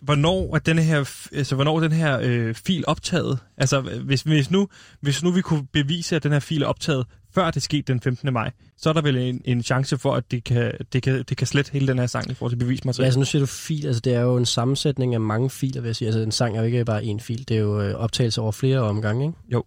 hvornår 0.00 0.54
er 0.54 0.58
denne 0.58 0.82
her, 0.82 1.26
altså, 1.32 1.54
hvornår 1.54 1.76
er 1.76 1.80
den 1.80 1.92
her 1.92 2.18
øh, 2.22 2.54
fil 2.54 2.84
optaget? 2.86 3.38
Altså, 3.56 3.80
hvis, 3.80 4.22
hvis, 4.22 4.50
nu, 4.50 4.68
hvis 5.00 5.22
nu 5.22 5.30
vi 5.30 5.40
kunne 5.40 5.66
bevise, 5.72 6.16
at 6.16 6.22
den 6.22 6.32
her 6.32 6.38
fil 6.38 6.62
er 6.62 6.66
optaget 6.66 7.06
før 7.34 7.50
det 7.50 7.62
skete 7.62 7.92
den 7.92 8.00
15. 8.00 8.32
maj, 8.32 8.50
så 8.76 8.88
er 8.88 8.92
der 8.92 9.02
vel 9.02 9.16
en, 9.16 9.42
en 9.44 9.62
chance 9.62 9.98
for, 9.98 10.14
at 10.14 10.30
det 10.30 10.44
kan, 10.44 10.72
det, 10.92 11.02
kan, 11.02 11.24
det 11.28 11.36
kan 11.36 11.46
slette 11.46 11.72
hele 11.72 11.86
den 11.86 11.98
her 11.98 12.06
sang 12.06 12.30
i 12.30 12.34
forhold 12.34 12.52
til 12.52 12.58
Ja, 12.58 12.64
bevismateriale. 12.64 13.06
altså 13.06 13.18
nu 13.20 13.24
siger 13.24 13.40
du 13.40 13.46
fil, 13.46 13.86
altså 13.86 14.00
det 14.00 14.14
er 14.14 14.20
jo 14.20 14.36
en 14.36 14.46
sammensætning 14.46 15.14
af 15.14 15.20
mange 15.20 15.50
filer, 15.50 15.80
vil 15.80 15.88
jeg 15.88 15.96
sige. 15.96 16.08
Altså 16.08 16.20
en 16.20 16.32
sang 16.32 16.56
er 16.56 16.60
jo 16.60 16.66
ikke 16.66 16.84
bare 16.84 17.02
én 17.02 17.18
fil, 17.20 17.48
det 17.48 17.56
er 17.56 17.60
jo 17.60 17.80
øh, 17.80 17.94
optagelse 17.94 18.40
over 18.40 18.52
flere 18.52 18.78
omgange, 18.80 19.26
ikke? 19.26 19.62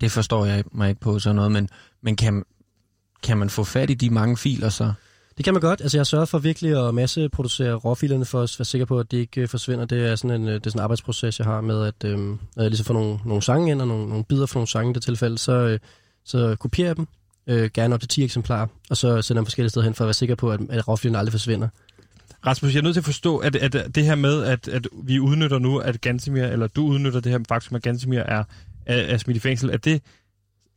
Det 0.00 0.10
forstår 0.12 0.44
jeg 0.44 0.64
mig 0.72 0.88
ikke 0.88 1.00
på 1.00 1.18
sådan 1.18 1.36
noget, 1.36 1.52
men, 1.52 1.68
men 2.02 2.16
kan, 2.16 2.44
kan 3.22 3.38
man 3.38 3.50
få 3.50 3.64
fat 3.64 3.90
i 3.90 3.94
de 3.94 4.10
mange 4.10 4.36
filer 4.36 4.68
så? 4.68 4.92
Det 5.36 5.44
kan 5.44 5.54
man 5.54 5.60
godt. 5.60 5.80
Altså 5.80 5.96
jeg 5.96 6.00
har 6.00 6.04
sørget 6.04 6.28
for 6.28 6.38
virkelig 6.38 6.88
at 6.88 6.94
masseproducere 6.94 7.74
råfilerne 7.74 8.24
for 8.24 8.42
at 8.42 8.56
være 8.58 8.64
sikker 8.64 8.84
på, 8.84 8.98
at 8.98 9.10
det 9.10 9.16
ikke 9.16 9.40
øh, 9.40 9.48
forsvinder. 9.48 9.84
Det 9.84 10.06
er 10.06 10.16
sådan 10.16 10.40
en, 10.40 10.48
øh, 10.48 10.54
det 10.54 10.66
er 10.66 10.70
sådan 10.70 10.80
en 10.80 10.82
arbejdsproces, 10.82 11.38
jeg 11.38 11.46
har 11.46 11.60
med, 11.60 11.84
at 11.84 12.04
øh, 12.04 12.18
når 12.18 12.62
jeg 12.62 12.70
ligesom 12.70 12.84
får 12.84 12.94
nogle, 12.94 13.18
nogle 13.24 13.42
sange 13.42 13.70
ind, 13.70 13.80
og 13.80 13.88
nogle, 13.88 14.08
nogle 14.08 14.24
bidder 14.24 14.46
fra 14.46 14.58
nogle 14.58 14.68
sange 14.68 14.90
i 14.90 14.94
det 14.94 15.02
tilfælde, 15.02 15.38
så, 15.38 15.52
øh, 15.52 15.78
så 16.24 16.56
kopierer 16.60 16.88
jeg 16.88 16.96
dem, 16.96 17.06
øh, 17.46 17.70
gerne 17.74 17.94
op 17.94 18.00
til 18.00 18.08
10 18.08 18.24
eksemplarer, 18.24 18.66
og 18.90 18.96
så 18.96 19.22
sender 19.22 19.40
dem 19.40 19.46
forskellige 19.46 19.70
steder 19.70 19.84
hen 19.84 19.94
for 19.94 20.04
at 20.04 20.06
være 20.06 20.14
sikker 20.14 20.34
på, 20.34 20.50
at, 20.52 20.60
at 20.70 20.88
råfilerne 20.88 21.18
aldrig 21.18 21.32
forsvinder. 21.32 21.68
Rasmus, 22.46 22.72
jeg 22.74 22.78
er 22.78 22.82
nødt 22.82 22.94
til 22.94 23.00
at 23.00 23.04
forstå, 23.04 23.36
at, 23.38 23.56
at 23.56 23.94
det 23.94 24.04
her 24.04 24.14
med, 24.14 24.42
at, 24.44 24.68
at 24.68 24.86
vi 25.02 25.20
udnytter 25.20 25.58
nu, 25.58 25.78
at 25.78 26.00
Gantemir, 26.00 26.44
eller 26.44 26.66
du 26.66 26.86
udnytter 26.86 27.20
det 27.20 27.32
her 27.32 27.38
faktum, 27.48 27.76
at 27.76 27.82
Gantemir 27.82 28.18
er, 28.20 28.44
er, 28.86 28.96
er 28.96 29.16
smidt 29.18 29.36
i 29.36 29.40
fængsel, 29.40 29.70
er 29.70 29.76
det, 29.76 30.02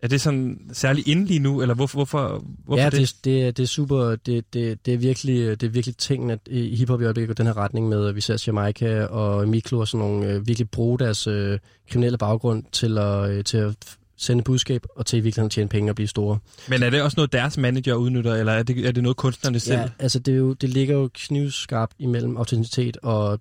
er 0.01 0.07
det 0.07 0.21
sådan 0.21 0.59
særligt 0.73 1.07
inde 1.07 1.25
lige 1.25 1.39
nu, 1.39 1.62
eller 1.62 1.75
hvorfor, 1.75 1.97
hvorfor, 1.97 2.45
hvorfor 2.65 2.83
ja, 2.83 2.89
det? 2.89 3.00
det, 3.00 3.15
det, 3.23 3.43
er- 3.47 3.51
det 3.51 3.63
er 3.63 3.67
super. 3.67 4.15
Det, 4.15 4.53
det, 4.53 4.85
det, 4.85 4.93
er 4.93 4.97
virkelig, 4.97 5.62
det 5.62 5.67
er 5.67 5.71
virkelig 5.71 5.97
ting, 5.97 6.31
at 6.31 6.39
i 6.47 6.75
hiphop 6.75 7.01
i 7.01 7.03
øjeblikket 7.03 7.27
går 7.27 7.43
den 7.43 7.45
her 7.45 7.57
retning 7.57 7.89
med, 7.89 8.07
at 8.07 8.15
vi 8.15 8.21
ser 8.21 8.43
Jamaica 8.47 9.05
og 9.05 9.47
Miklo 9.47 9.79
og 9.79 9.88
sådan 9.88 10.07
nogle 10.07 10.27
øh, 10.27 10.47
virkelig 10.47 10.69
bruge 10.69 11.00
deres 11.00 11.27
øh, 11.27 11.59
kriminelle 11.89 12.17
baggrund 12.17 12.63
til 12.71 12.97
at, 12.97 13.29
øh, 13.29 13.43
til 13.43 13.57
at 13.57 13.75
sende 14.17 14.43
budskab 14.43 14.86
og 14.96 15.05
til 15.05 15.17
i 15.17 15.20
virkeligheden 15.20 15.50
tjene 15.50 15.70
penge 15.70 15.91
og 15.91 15.96
blive 15.96 16.08
store. 16.08 16.39
Men 16.70 16.84
er 16.84 16.89
det 16.89 17.01
også 17.01 17.15
noget, 17.17 17.34
deres 17.34 17.58
manager 17.58 17.93
udnytter, 17.93 18.36
eller 18.36 18.51
er 18.51 18.63
det, 18.63 18.88
er 18.88 18.91
det 18.91 19.03
noget, 19.03 19.17
kunstnerne 19.17 19.60
selv? 19.60 19.79
Ja, 19.79 19.89
altså 20.00 20.20
det, 20.20 20.34
er 20.34 20.38
jo, 20.38 20.53
det 20.53 20.70
ligger 20.70 20.96
jo 20.96 21.10
knivskarpt 21.13 21.93
imellem 22.00 22.38
autenticitet 22.38 22.98
og 23.03 23.39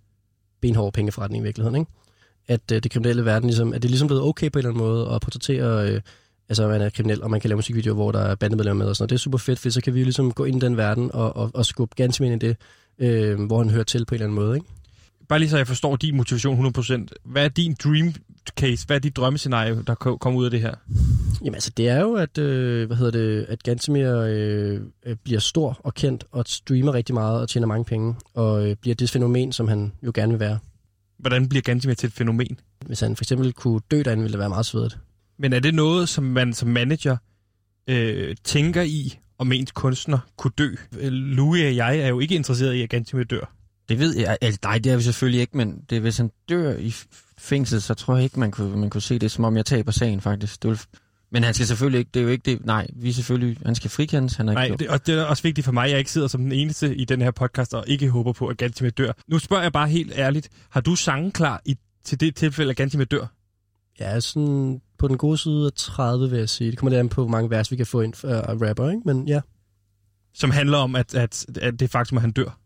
benhård 0.60 0.92
pengeforretning 0.92 1.42
i 1.42 1.44
virkeligheden, 1.44 1.80
ikke? 1.80 1.90
At 2.48 2.72
øh, 2.72 2.82
det 2.82 2.90
kriminelle 2.90 3.24
verden 3.24 3.48
ligesom, 3.48 3.72
at 3.72 3.82
det 3.82 3.88
er 3.88 3.90
ligesom 3.90 4.08
blevet 4.08 4.22
okay 4.22 4.50
på 4.50 4.58
en 4.58 4.66
eller 4.66 4.70
anden 4.70 4.84
måde 4.88 5.10
at 5.14 5.20
portrættere, 5.20 5.88
øh, 5.88 6.00
altså 6.48 6.62
at 6.62 6.70
man 6.70 6.80
er 6.80 6.90
kriminel, 6.90 7.22
og 7.22 7.30
man 7.30 7.40
kan 7.40 7.48
lave 7.48 7.56
musikvideoer, 7.56 7.94
hvor 7.94 8.12
der 8.12 8.20
er 8.20 8.34
bandemedlemmer 8.34 8.84
med 8.84 8.90
og 8.90 8.96
sådan 8.96 9.02
noget. 9.02 9.10
Det 9.10 9.16
er 9.16 9.20
super 9.20 9.38
fedt, 9.38 9.58
for 9.58 9.70
så 9.70 9.80
kan 9.80 9.94
vi 9.94 9.98
jo 9.98 10.04
ligesom 10.04 10.32
gå 10.32 10.44
ind 10.44 10.62
i 10.62 10.66
den 10.66 10.76
verden 10.76 11.10
og, 11.14 11.36
og, 11.36 11.50
og 11.54 11.66
skubbe 11.66 11.94
ganske 11.96 12.26
ind 12.26 12.42
i 12.42 12.46
det, 12.46 12.56
øh, 12.98 13.40
hvor 13.40 13.58
han 13.58 13.70
hører 13.70 13.84
til 13.84 14.04
på 14.04 14.14
en 14.14 14.16
eller 14.16 14.26
anden 14.26 14.44
måde, 14.44 14.56
ikke? 14.56 14.66
Bare 15.28 15.38
lige 15.38 15.50
så 15.50 15.56
jeg 15.56 15.66
forstår 15.66 15.96
din 15.96 16.16
motivation 16.16 16.74
100%. 16.76 17.06
Hvad 17.24 17.44
er 17.44 17.48
din 17.48 17.76
dream 17.84 18.14
case? 18.50 18.86
Hvad 18.86 18.96
er 18.96 19.00
dit 19.00 19.16
drømmescenario, 19.16 19.80
der 19.86 19.94
ko- 19.94 20.16
kommer 20.16 20.40
ud 20.40 20.44
af 20.44 20.50
det 20.50 20.60
her? 20.60 20.74
Jamen 21.44 21.54
altså, 21.54 21.70
det 21.76 21.88
er 21.88 22.00
jo, 22.00 22.14
at, 22.14 22.38
øh, 22.38 22.86
hvad 22.86 22.96
hedder 22.96 23.10
det, 23.12 23.46
at 23.48 23.62
Gantemir 23.62 24.16
øh, 24.16 24.80
øh, 25.06 25.16
bliver 25.24 25.40
stor 25.40 25.80
og 25.84 25.94
kendt, 25.94 26.24
og 26.32 26.44
streamer 26.46 26.94
rigtig 26.94 27.14
meget 27.14 27.40
og 27.40 27.48
tjener 27.48 27.66
mange 27.66 27.84
penge, 27.84 28.14
og 28.34 28.68
øh, 28.68 28.76
bliver 28.76 28.94
det 28.94 29.10
fænomen, 29.10 29.52
som 29.52 29.68
han 29.68 29.92
jo 30.02 30.12
gerne 30.14 30.32
vil 30.32 30.40
være. 30.40 30.58
Hvordan 31.18 31.48
bliver 31.48 31.62
Gantemir 31.62 31.94
til 31.94 32.06
et 32.06 32.12
fænomen? 32.12 32.60
Hvis 32.86 33.00
han 33.00 33.16
for 33.16 33.24
eksempel 33.24 33.52
kunne 33.52 33.80
dø 33.90 34.02
derinde, 34.04 34.22
ville 34.22 34.32
det 34.32 34.38
være 34.38 34.48
meget 34.48 34.66
svedigt. 34.66 34.98
Men 35.38 35.52
er 35.52 35.60
det 35.60 35.74
noget, 35.74 36.08
som 36.08 36.24
man 36.24 36.52
som 36.54 36.68
manager 36.68 37.16
øh, 37.88 38.36
tænker 38.44 38.82
i, 38.82 39.18
om 39.38 39.52
ens 39.52 39.72
kunstner 39.72 40.18
kunne 40.36 40.52
dø? 40.58 40.68
Øh, 40.98 41.12
Louis 41.12 41.62
og 41.64 41.76
jeg 41.76 41.98
er 41.98 42.08
jo 42.08 42.20
ikke 42.20 42.34
interesseret 42.34 42.74
i, 42.74 42.82
at 42.82 42.90
Gantemir 42.90 43.24
dør. 43.24 43.52
Det 43.92 44.00
ved 44.00 44.16
jeg. 44.16 44.38
Altså, 44.40 44.58
nej, 44.62 44.78
det 44.78 44.92
er 44.92 44.96
vi 44.96 45.02
selvfølgelig 45.02 45.40
ikke, 45.40 45.56
men 45.56 45.84
det, 45.90 46.00
hvis 46.00 46.16
han 46.18 46.30
dør 46.48 46.76
i 46.76 46.94
fængsel, 47.38 47.82
så 47.82 47.94
tror 47.94 48.14
jeg 48.14 48.24
ikke, 48.24 48.40
man 48.40 48.50
kunne, 48.50 48.76
man 48.76 48.90
kunne 48.90 49.00
se 49.00 49.18
det, 49.18 49.30
som 49.30 49.44
om 49.44 49.56
jeg 49.56 49.66
taber 49.66 49.92
sagen, 49.92 50.20
faktisk. 50.20 50.62
Det 50.62 50.70
vil, 50.70 50.80
men 51.32 51.44
han 51.44 51.54
skal 51.54 51.66
selvfølgelig 51.66 51.98
ikke, 51.98 52.10
det 52.14 52.20
er 52.20 52.24
jo 52.24 52.30
ikke 52.30 52.42
det, 52.50 52.66
nej, 52.66 52.86
vi 52.96 53.08
er 53.08 53.12
selvfølgelig, 53.12 53.58
han 53.66 53.74
skal 53.74 53.90
frikendes, 53.90 54.34
han 54.34 54.48
er 54.48 54.52
Nej, 54.52 54.64
ikke 54.64 54.76
det, 54.76 54.88
og 54.88 55.06
det 55.06 55.18
er 55.18 55.24
også 55.24 55.42
vigtigt 55.42 55.64
for 55.64 55.72
mig, 55.72 55.84
at 55.84 55.90
jeg 55.90 55.98
ikke 55.98 56.10
sidder 56.10 56.28
som 56.28 56.42
den 56.42 56.52
eneste 56.52 56.96
i 56.96 57.04
den 57.04 57.20
her 57.20 57.30
podcast, 57.30 57.74
og 57.74 57.84
ikke 57.86 58.08
håber 58.08 58.32
på, 58.32 58.46
at 58.46 58.56
Gantemir 58.56 58.90
dør. 58.90 59.12
Nu 59.28 59.38
spørger 59.38 59.62
jeg 59.62 59.72
bare 59.72 59.88
helt 59.88 60.12
ærligt, 60.16 60.48
har 60.70 60.80
du 60.80 60.94
sangen 60.94 61.32
klar 61.32 61.62
i, 61.64 61.76
til 62.04 62.20
det 62.20 62.36
tilfælde, 62.36 62.70
at 62.70 62.76
Gantemir 62.76 63.04
dør? 63.04 63.26
Ja, 64.00 64.20
sådan 64.20 64.80
på 64.98 65.08
den 65.08 65.18
gode 65.18 65.38
side 65.38 65.66
af 65.66 65.72
30, 65.76 66.30
vil 66.30 66.38
jeg 66.38 66.48
sige. 66.48 66.70
Det 66.70 66.78
kommer 66.78 66.90
lidt 66.90 67.00
an 67.00 67.08
på, 67.08 67.22
hvor 67.22 67.30
mange 67.30 67.50
vers 67.50 67.70
vi 67.70 67.76
kan 67.76 67.86
få 67.86 68.00
ind 68.00 68.24
af 68.24 68.54
uh, 68.54 68.62
rapper, 68.62 68.90
ikke? 68.90 69.02
Men 69.04 69.28
ja. 69.28 69.40
Som 70.34 70.50
handler 70.50 70.78
om, 70.78 70.96
at, 70.96 71.14
at, 71.14 71.46
at 71.60 71.80
det 71.80 71.90
faktum, 71.90 72.18
at 72.18 72.22
han 72.22 72.32
dør. 72.32 72.58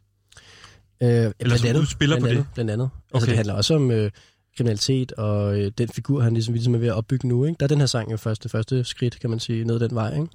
Øh, 1.03 1.09
Eller 1.09 1.33
blandt 1.39 1.61
som 1.61 1.69
andet, 1.69 1.89
spiller 1.89 2.17
blandt 2.17 2.25
på 2.25 2.31
andet, 2.31 2.45
det. 2.47 2.55
Blandt 2.55 2.71
andet. 2.71 2.85
Okay. 2.85 3.15
Altså, 3.15 3.25
Okay. 3.25 3.31
det 3.31 3.37
handler 3.37 3.55
også 3.55 3.75
om 3.75 3.91
øh, 3.91 4.11
kriminalitet 4.57 5.13
og 5.13 5.59
øh, 5.61 5.73
den 5.79 5.89
figur, 5.89 6.21
han 6.23 6.33
ligesom, 6.33 6.55
ligesom 6.55 6.75
er 6.75 6.79
ved 6.79 6.89
at 6.89 6.95
opbygge 6.95 7.29
nu, 7.29 7.45
ikke? 7.45 7.57
Der 7.61 7.65
er 7.67 7.69
den 7.69 7.79
her 7.79 7.87
sang 7.87 8.13
jo 8.13 8.17
første, 8.17 8.49
første 8.49 8.85
skridt, 8.85 9.21
kan 9.21 9.31
man 9.31 9.41
sige, 9.41 9.65
ned 9.65 9.79
den 9.81 9.95
vej, 9.95 10.15
ikke? 10.15 10.27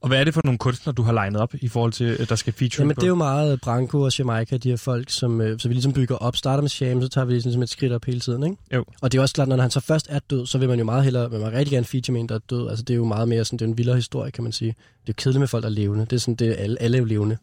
Og 0.00 0.08
hvad 0.08 0.20
er 0.20 0.24
det 0.24 0.34
for 0.34 0.40
nogle 0.44 0.58
kunstnere, 0.58 0.94
du 0.94 1.02
har 1.02 1.12
legnet 1.12 1.40
op 1.40 1.54
i 1.60 1.68
forhold 1.68 1.92
til, 1.92 2.04
at 2.04 2.28
der 2.28 2.34
skal 2.36 2.52
feature 2.52 2.82
Jamen, 2.82 2.94
på? 2.94 3.00
det 3.00 3.06
er 3.06 3.08
jo 3.08 3.14
meget 3.14 3.60
Branko 3.60 4.00
og 4.00 4.18
Jamaica, 4.18 4.56
de 4.56 4.68
her 4.68 4.76
folk, 4.76 5.10
som 5.10 5.40
øh, 5.40 5.58
så 5.58 5.68
vi 5.68 5.74
ligesom 5.74 5.92
bygger 5.92 6.16
op. 6.16 6.36
Starter 6.36 6.60
med 6.60 6.68
Sham, 6.70 7.02
så 7.02 7.08
tager 7.08 7.24
vi 7.24 7.32
ligesom 7.32 7.62
et 7.62 7.68
skridt 7.68 7.92
op 7.92 8.04
hele 8.04 8.20
tiden, 8.20 8.42
ikke? 8.42 8.56
Jo. 8.74 8.84
Og 9.02 9.12
det 9.12 9.18
er 9.18 9.22
også 9.22 9.34
klart, 9.34 9.48
når 9.48 9.56
han 9.60 9.70
så 9.70 9.80
først 9.80 10.06
er 10.10 10.18
død, 10.30 10.46
så 10.46 10.58
vil 10.58 10.68
man 10.68 10.78
jo 10.78 10.84
meget 10.84 11.04
hellere, 11.04 11.28
man 11.28 11.40
vil 11.40 11.48
rigtig 11.48 11.72
gerne 11.72 11.86
feature 11.86 12.12
med 12.12 12.20
en, 12.20 12.28
der 12.28 12.34
er 12.34 12.38
død. 12.50 12.68
Altså, 12.68 12.82
det 12.84 12.94
er 12.94 12.96
jo 12.96 13.04
meget 13.04 13.28
mere 13.28 13.44
sådan, 13.44 13.58
det 13.58 13.64
er 13.64 13.68
en 13.68 13.78
vildere 13.78 13.96
historie, 13.96 14.30
kan 14.30 14.44
man 14.44 14.52
sige. 14.52 14.68
Det 14.68 14.76
er 14.76 15.04
jo 15.08 15.14
kedeligt 15.16 15.40
med 15.40 15.48
folk, 15.48 15.62
der 15.62 15.68
er 15.68 15.74
levende. 15.74 16.04
Det 16.04 16.12
er 16.12 16.20
sådan, 16.20 16.34
det 16.34 16.48
er 16.48 16.54
alle, 16.54 16.82
alle 16.82 16.96
er 16.96 17.00
jo 17.00 17.04
levende. 17.06 17.36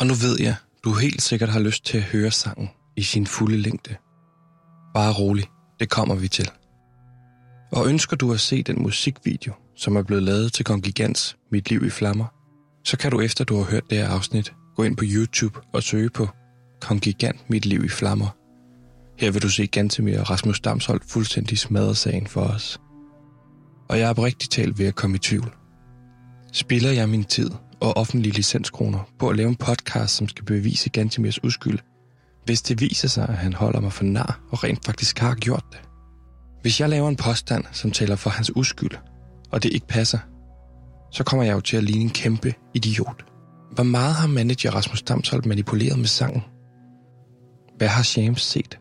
Og 0.00 0.06
nu 0.06 0.14
ved 0.14 0.36
jeg, 0.40 0.54
du 0.84 0.94
helt 0.94 1.22
sikkert 1.22 1.48
har 1.48 1.60
lyst 1.60 1.84
til 1.84 1.98
at 1.98 2.04
høre 2.04 2.30
sangen 2.30 2.68
i 2.96 3.02
sin 3.02 3.26
fulde 3.26 3.56
længde. 3.56 3.96
Bare 4.94 5.12
rolig, 5.12 5.44
det 5.80 5.90
kommer 5.90 6.14
vi 6.14 6.28
til. 6.28 6.50
Og 7.72 7.88
ønsker 7.88 8.16
du 8.16 8.32
at 8.32 8.40
se 8.40 8.62
den 8.62 8.82
musikvideo, 8.82 9.52
som 9.76 9.96
er 9.96 10.02
blevet 10.02 10.22
lavet 10.22 10.52
til 10.52 10.64
Kongigants 10.64 11.36
Mit 11.52 11.70
Liv 11.70 11.84
i 11.84 11.90
Flammer, 11.90 12.26
så 12.84 12.98
kan 12.98 13.10
du 13.10 13.20
efter 13.20 13.44
du 13.44 13.56
har 13.56 13.64
hørt 13.64 13.90
det 13.90 13.98
her 13.98 14.08
afsnit, 14.08 14.52
gå 14.76 14.82
ind 14.82 14.96
på 14.96 15.04
YouTube 15.06 15.60
og 15.72 15.82
søge 15.82 16.10
på 16.10 16.28
Kongigant 16.80 17.50
Mit 17.50 17.66
Liv 17.66 17.84
i 17.84 17.88
Flammer. 17.88 18.36
Her 19.18 19.30
vil 19.30 19.42
du 19.42 19.48
se 19.48 19.66
Gantemir 19.66 20.20
og 20.20 20.30
Rasmus 20.30 20.60
Damsholdt 20.60 21.04
fuldstændig 21.04 21.58
smadre 21.58 21.94
sagen 21.94 22.26
for 22.26 22.40
os. 22.40 22.80
Og 23.88 23.98
jeg 23.98 24.06
er 24.06 24.10
oprigtigt 24.10 24.52
talt 24.52 24.78
ved 24.78 24.86
at 24.86 24.94
komme 24.94 25.16
i 25.16 25.18
tvivl. 25.18 25.52
Spiller 26.52 26.90
jeg 26.90 27.08
min 27.08 27.24
tid 27.24 27.50
og 27.80 27.96
offentlige 27.96 28.34
licenskroner 28.34 28.98
på 29.18 29.28
at 29.28 29.36
lave 29.36 29.48
en 29.48 29.56
podcast, 29.56 30.14
som 30.14 30.28
skal 30.28 30.44
bevise 30.44 30.90
Gantemirs 30.90 31.44
uskyld, 31.44 31.78
hvis 32.44 32.62
det 32.62 32.80
viser 32.80 33.08
sig, 33.08 33.28
at 33.28 33.36
han 33.36 33.52
holder 33.52 33.80
mig 33.80 33.92
for 33.92 34.04
nar 34.04 34.40
og 34.50 34.64
rent 34.64 34.84
faktisk 34.86 35.18
har 35.18 35.34
gjort 35.34 35.64
det? 35.72 35.80
Hvis 36.62 36.80
jeg 36.80 36.88
laver 36.88 37.08
en 37.08 37.16
påstand, 37.16 37.64
som 37.72 37.90
taler 37.90 38.16
for 38.16 38.30
hans 38.30 38.56
uskyld, 38.56 38.90
og 39.50 39.62
det 39.62 39.72
ikke 39.72 39.86
passer, 39.86 40.18
så 41.12 41.24
kommer 41.24 41.44
jeg 41.44 41.52
jo 41.52 41.60
til 41.60 41.76
at 41.76 41.84
ligne 41.84 42.02
en 42.02 42.10
kæmpe 42.10 42.54
idiot. 42.74 43.24
Hvor 43.72 43.84
meget 43.84 44.14
har 44.14 44.26
manager 44.26 44.70
Rasmus 44.70 45.02
Damsholdt 45.02 45.46
manipuleret 45.46 45.98
med 45.98 46.06
sangen? 46.06 46.42
Hvad 47.76 47.88
har 47.88 48.08
James 48.16 48.42
set? 48.42 48.78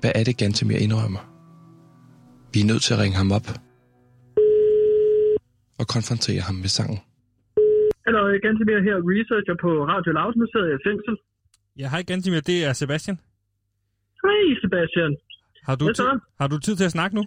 Hvad 0.00 0.12
er 0.14 0.24
det, 0.24 0.36
Gantemir 0.36 0.76
indrømmer? 0.76 1.30
Vi 2.52 2.60
er 2.60 2.64
nødt 2.64 2.82
til 2.82 2.94
at 2.94 3.00
ringe 3.00 3.16
ham 3.16 3.32
op 3.32 3.58
og 5.78 5.86
konfrontere 5.86 6.40
ham 6.40 6.54
med 6.54 6.68
sangen. 6.68 6.98
Hallo, 8.06 8.20
Gantemir 8.44 8.78
her, 8.88 8.96
researcher 9.12 9.56
på 9.64 9.70
Radio 9.92 10.10
Loud. 10.18 10.34
Nu 10.40 10.46
sidder 10.52 10.66
jeg 10.70 10.78
i 10.80 10.84
fængsel. 10.88 11.14
Ja, 11.80 11.86
hej 11.94 12.02
Gantemir, 12.10 12.40
det 12.50 12.58
er 12.68 12.72
Sebastian. 12.82 13.16
Hej, 14.24 14.40
Sebastian. 14.62 15.12
Har 15.68 15.76
du, 15.80 15.84
så? 15.86 15.92
tid, 15.98 16.20
har 16.40 16.48
du 16.52 16.56
tid 16.66 16.74
til 16.80 16.86
at 16.90 16.94
snakke 16.98 17.14
nu? 17.18 17.24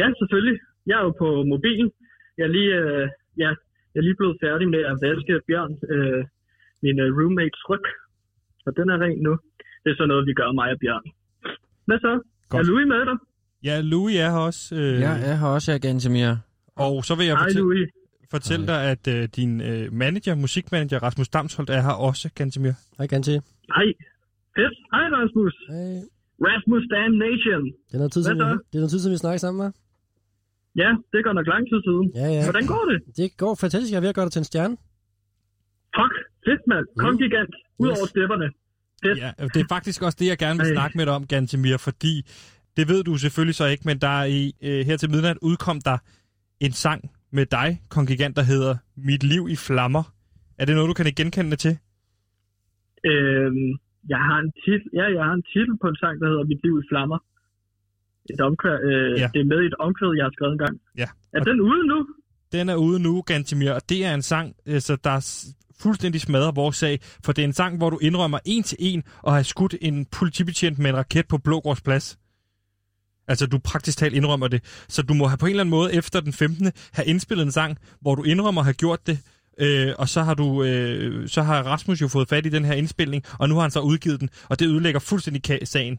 Ja, 0.00 0.06
selvfølgelig. 0.20 0.56
Jeg 0.88 0.96
er 1.00 1.04
jo 1.08 1.12
på 1.22 1.28
mobilen. 1.52 1.88
Jeg 2.38 2.44
er 2.48 2.52
lige, 2.58 2.72
øh, 2.82 3.04
ja, 3.42 3.50
jeg 3.92 3.98
er 4.00 4.06
lige 4.08 4.18
blevet 4.20 4.36
færdig 4.44 4.66
med 4.74 4.82
at 4.90 4.96
vaske 5.04 5.34
Bjørn, 5.48 5.72
øh, 5.94 6.20
min 6.84 6.96
øh, 7.04 7.08
roommates 7.18 7.62
ryg. 7.70 7.84
Og 8.66 8.72
den 8.78 8.86
er 8.94 8.98
ren 9.04 9.18
nu. 9.28 9.32
Det 9.82 9.88
er 9.92 9.96
sådan 9.98 10.08
noget, 10.12 10.26
vi 10.30 10.34
gør 10.40 10.50
mig 10.60 10.68
og 10.74 10.78
Bjørn. 10.82 11.04
Hvad 11.86 11.98
så? 12.06 12.12
Godt. 12.48 12.60
Er 12.60 12.70
Louis 12.70 12.86
med 12.92 13.02
dig? 13.10 13.16
Ja, 13.68 13.74
Louis 13.92 14.16
er 14.24 14.30
her 14.34 14.42
også. 14.50 14.62
Øh, 14.80 14.92
Ja, 15.06 15.12
jeg 15.28 15.38
har 15.42 15.48
også 15.56 15.66
her 15.72 15.78
Gantemir. 15.86 16.30
Og 16.86 16.94
så 17.08 17.12
vil 17.18 17.26
jeg 17.30 17.36
Hej, 17.36 17.42
fortælle, 17.44 17.62
Louis. 17.66 17.88
Fortælle 18.30 18.66
dig, 18.66 18.80
at 18.92 19.08
øh, 19.08 19.28
din 19.36 19.60
øh, 19.60 19.92
manager, 19.92 20.34
musikmanager 20.34 20.98
Rasmus 21.02 21.28
Damsholdt 21.28 21.70
er 21.70 21.80
her 21.80 21.90
også, 22.08 22.30
Gantemir. 22.34 22.72
Hej, 22.98 23.06
Ganti. 23.06 23.30
Hej. 23.76 23.88
Fedt. 24.56 24.74
Hej, 24.94 25.04
Rasmus. 25.18 25.54
Hej. 25.68 26.00
Rasmus 26.48 26.82
Damn 26.92 27.14
Nation. 27.24 27.64
Det 27.88 27.94
er 27.94 27.98
noget 27.98 28.12
tid, 28.12 28.22
siden, 28.24 28.38
vi, 28.38 28.44
det 28.44 28.74
er 28.78 28.82
noget 28.82 28.90
tid, 28.90 28.98
siden 29.00 29.12
vi 29.12 29.18
snakker 29.18 29.38
sammen, 29.38 29.58
hva'? 29.66 29.72
Ja, 30.82 30.90
det 31.12 31.24
går 31.24 31.32
nok 31.32 31.46
lang 31.46 31.64
tid 31.70 31.78
siden. 31.88 32.06
Ja, 32.20 32.26
ja. 32.36 32.42
Hvordan 32.48 32.66
går 32.66 32.84
det? 32.90 33.16
Det 33.16 33.36
går 33.36 33.54
fantastisk. 33.54 33.90
Jeg 33.92 33.96
er 33.96 34.00
ved 34.00 34.08
at 34.08 34.14
gøre 34.14 34.24
dig 34.24 34.32
til 34.32 34.40
en 34.40 34.44
stjerne. 34.44 34.76
Fuck. 35.96 36.14
Fedt, 36.46 36.62
mand. 36.70 36.86
Kom 36.98 37.18
gigant. 37.18 37.54
Ud 37.78 37.88
over 37.88 38.02
Yes. 38.06 38.10
stepperne. 38.14 38.46
Fedt. 39.04 39.18
Ja, 39.18 39.30
det 39.54 39.60
er 39.64 39.68
faktisk 39.68 40.02
også 40.02 40.16
det, 40.20 40.26
jeg 40.26 40.38
gerne 40.38 40.58
vil 40.58 40.66
Ej. 40.66 40.72
snakke 40.74 40.96
med 40.98 41.06
dig 41.06 41.14
om, 41.14 41.26
Gantemir, 41.26 41.76
fordi 41.76 42.14
det 42.76 42.88
ved 42.88 43.04
du 43.04 43.16
selvfølgelig 43.16 43.54
så 43.54 43.66
ikke, 43.66 43.82
men 43.84 43.98
der 43.98 44.08
er 44.08 44.24
i, 44.24 44.52
øh, 44.62 44.86
her 44.86 44.96
til 44.96 45.10
midnat 45.10 45.38
udkom 45.42 45.80
der 45.80 45.98
en 46.60 46.72
sang 46.72 47.10
med 47.32 47.46
dig, 47.46 47.82
Kongigant, 47.90 48.36
der 48.36 48.42
hedder 48.42 48.76
Mit 48.96 49.22
liv 49.22 49.48
i 49.50 49.56
flammer. 49.56 50.04
Er 50.58 50.64
det 50.64 50.74
noget, 50.74 50.88
du 50.88 50.94
kan 50.94 51.12
genkende 51.16 51.50
det 51.50 51.58
til? 51.58 51.78
Øhm, 53.04 53.70
jeg 54.08 54.18
har 54.28 54.38
en 54.44 54.52
titel, 54.64 54.88
ja, 54.98 55.04
jeg 55.16 55.24
har 55.24 55.34
en 55.40 55.42
titel 55.52 55.74
på 55.82 55.86
en 55.88 55.96
sang, 55.96 56.20
der 56.20 56.26
hedder 56.28 56.44
Mit 56.44 56.60
liv 56.64 56.74
i 56.84 56.86
flammer. 56.90 57.18
Et 58.30 58.40
omkvæd, 58.40 58.78
øh, 58.90 59.20
Ja. 59.20 59.28
Det 59.34 59.40
er 59.40 59.44
med 59.44 59.62
i 59.62 59.66
et 59.66 59.74
omkvæd, 59.74 60.12
jeg 60.16 60.24
har 60.24 60.30
skrevet 60.36 60.52
en 60.52 60.58
gang. 60.58 60.80
Ja. 60.98 61.08
Er 61.32 61.40
den 61.40 61.60
ude 61.60 61.86
nu? 61.86 62.06
Den 62.52 62.68
er 62.68 62.76
ude 62.76 62.98
nu, 63.02 63.22
Gantemir, 63.22 63.72
og 63.72 63.82
det 63.88 64.04
er 64.04 64.14
en 64.14 64.22
sang, 64.22 64.54
øh, 64.66 64.80
så 64.80 64.96
der 65.04 65.16
fuldstændig 65.82 66.20
smadrer 66.20 66.52
vores 66.52 66.76
sag, 66.76 66.98
for 67.24 67.32
det 67.32 67.42
er 67.42 67.46
en 67.46 67.52
sang, 67.52 67.76
hvor 67.76 67.90
du 67.90 67.98
indrømmer 68.02 68.38
en 68.44 68.62
til 68.62 68.78
en 68.80 69.02
og 69.22 69.34
har 69.34 69.42
skudt 69.42 69.74
en 69.80 70.06
politibetjent 70.18 70.78
med 70.78 70.90
en 70.90 70.96
raket 70.96 71.28
på 71.28 71.38
Blågårds 71.38 71.82
plads. 71.82 72.18
Altså, 73.28 73.46
du 73.46 73.58
praktisk 73.58 73.98
talt 73.98 74.14
indrømmer 74.14 74.48
det. 74.48 74.60
Så 74.88 75.02
du 75.02 75.14
må 75.14 75.24
have 75.26 75.38
på 75.38 75.46
en 75.46 75.50
eller 75.50 75.60
anden 75.60 75.76
måde 75.78 75.94
efter 75.94 76.20
den 76.20 76.32
15. 76.32 76.72
have 76.92 77.06
indspillet 77.06 77.44
en 77.44 77.52
sang, 77.52 77.78
hvor 78.00 78.14
du 78.14 78.22
indrømmer 78.22 78.60
at 78.60 78.64
have 78.64 78.74
gjort 78.84 79.06
det, 79.06 79.18
øh, 79.64 79.90
og 79.98 80.08
så 80.08 80.20
har, 80.22 80.34
du, 80.34 80.64
øh, 80.64 81.28
så 81.28 81.42
har 81.42 81.62
Rasmus 81.62 82.02
jo 82.02 82.08
fået 82.08 82.28
fat 82.28 82.46
i 82.46 82.48
den 82.48 82.64
her 82.64 82.74
indspilning, 82.74 83.22
og 83.40 83.48
nu 83.48 83.54
har 83.54 83.62
han 83.62 83.70
så 83.70 83.80
udgivet 83.80 84.20
den, 84.20 84.28
og 84.50 84.60
det 84.60 84.66
ødelægger 84.66 85.00
fuldstændig 85.00 85.42
sagen. 85.68 85.98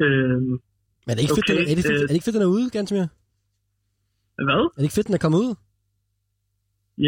Øh, 0.00 0.40
Men 0.40 0.60
er 1.08 1.14
det 1.14 1.22
ikke 1.22 1.38
fedt, 1.38 1.50
Okay, 1.50 1.58
den, 1.58 1.70
er, 1.70 1.74
det 1.74 1.84
fedt, 1.84 1.98
øh, 1.98 2.02
er 2.02 2.06
det 2.06 2.16
ikke 2.18 2.24
fedt, 2.28 2.34
den 2.38 2.42
er 2.42 2.52
ude, 2.56 2.70
Gantemir? 2.70 3.06
hvad? 4.48 4.62
Er 4.74 4.78
det 4.80 4.86
ikke 4.88 4.98
fedt, 4.98 5.08
den 5.10 5.18
er 5.18 5.24
kommet 5.24 5.38
ud? 5.46 5.52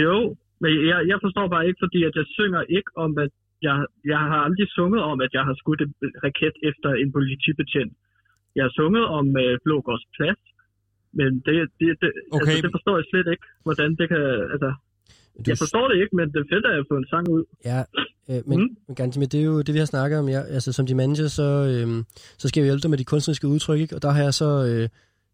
Jo, 0.03 0.17
men 0.63 0.73
jeg, 0.91 0.99
jeg 1.11 1.19
forstår 1.25 1.47
bare 1.55 1.65
ikke, 1.69 1.81
fordi 1.85 2.01
at 2.09 2.15
jeg 2.21 2.27
synger 2.39 2.63
ikke 2.77 2.91
om, 3.05 3.11
at 3.25 3.33
jeg, 3.67 3.77
jeg 4.13 4.21
har 4.31 4.41
aldrig 4.47 4.69
sunget 4.79 5.03
om, 5.11 5.19
at 5.27 5.33
jeg 5.37 5.45
har 5.49 5.55
skudt 5.61 5.81
en 5.87 5.93
raket 6.25 6.57
efter 6.71 6.91
en 7.03 7.11
politibetjent. 7.17 7.93
Jeg 8.57 8.63
har 8.67 8.73
sunget 8.81 9.05
om 9.19 9.27
øh, 9.43 9.59
Blågårds 9.65 10.05
plads, 10.17 10.43
men 11.19 11.31
det, 11.47 11.55
det, 11.79 11.89
det, 12.03 12.11
Okay. 12.33 12.47
altså, 12.47 12.63
det 12.65 12.71
forstår 12.77 12.95
jeg 13.01 13.07
slet 13.11 13.27
ikke, 13.35 13.45
hvordan 13.67 13.91
det 14.01 14.07
kan... 14.13 14.23
Altså, 14.55 14.71
Du, 15.39 15.45
jeg 15.53 15.59
forstår 15.59 15.89
det 15.89 15.97
ikke, 16.03 16.17
men 16.17 16.27
det 16.33 16.39
er 16.45 16.49
fedt, 16.55 16.65
at 16.67 16.75
jeg 16.77 16.85
får 16.91 16.97
en 17.03 17.07
sang 17.13 17.29
ud. 17.37 17.45
Ja, 17.65 17.81
øh, 18.31 18.41
men, 18.49 18.59
mm. 18.61 18.69
Men 18.87 18.95
Gantemir, 18.95 19.27
det 19.27 19.41
er 19.41 19.45
jo 19.45 19.63
det, 19.63 19.75
vi 19.75 19.79
har 19.79 19.87
snakket 19.95 20.19
om. 20.19 20.29
Ja, 20.29 20.41
altså, 20.57 20.73
som 20.73 20.87
de 20.87 20.95
manager, 20.95 21.29
så, 21.29 21.43
øh, 21.43 22.05
så 22.39 22.49
skal 22.49 22.63
vi 22.63 22.67
hjælpe 22.67 22.83
dig 22.83 22.91
med 22.91 22.99
de 22.99 23.05
kunstneriske 23.05 23.49
udtryk, 23.49 23.81
ikke? 23.81 23.95
og 23.97 24.03
der 24.03 24.11
har 24.11 24.23
jeg 24.23 24.35
så 24.35 24.51
øh, 24.71 24.89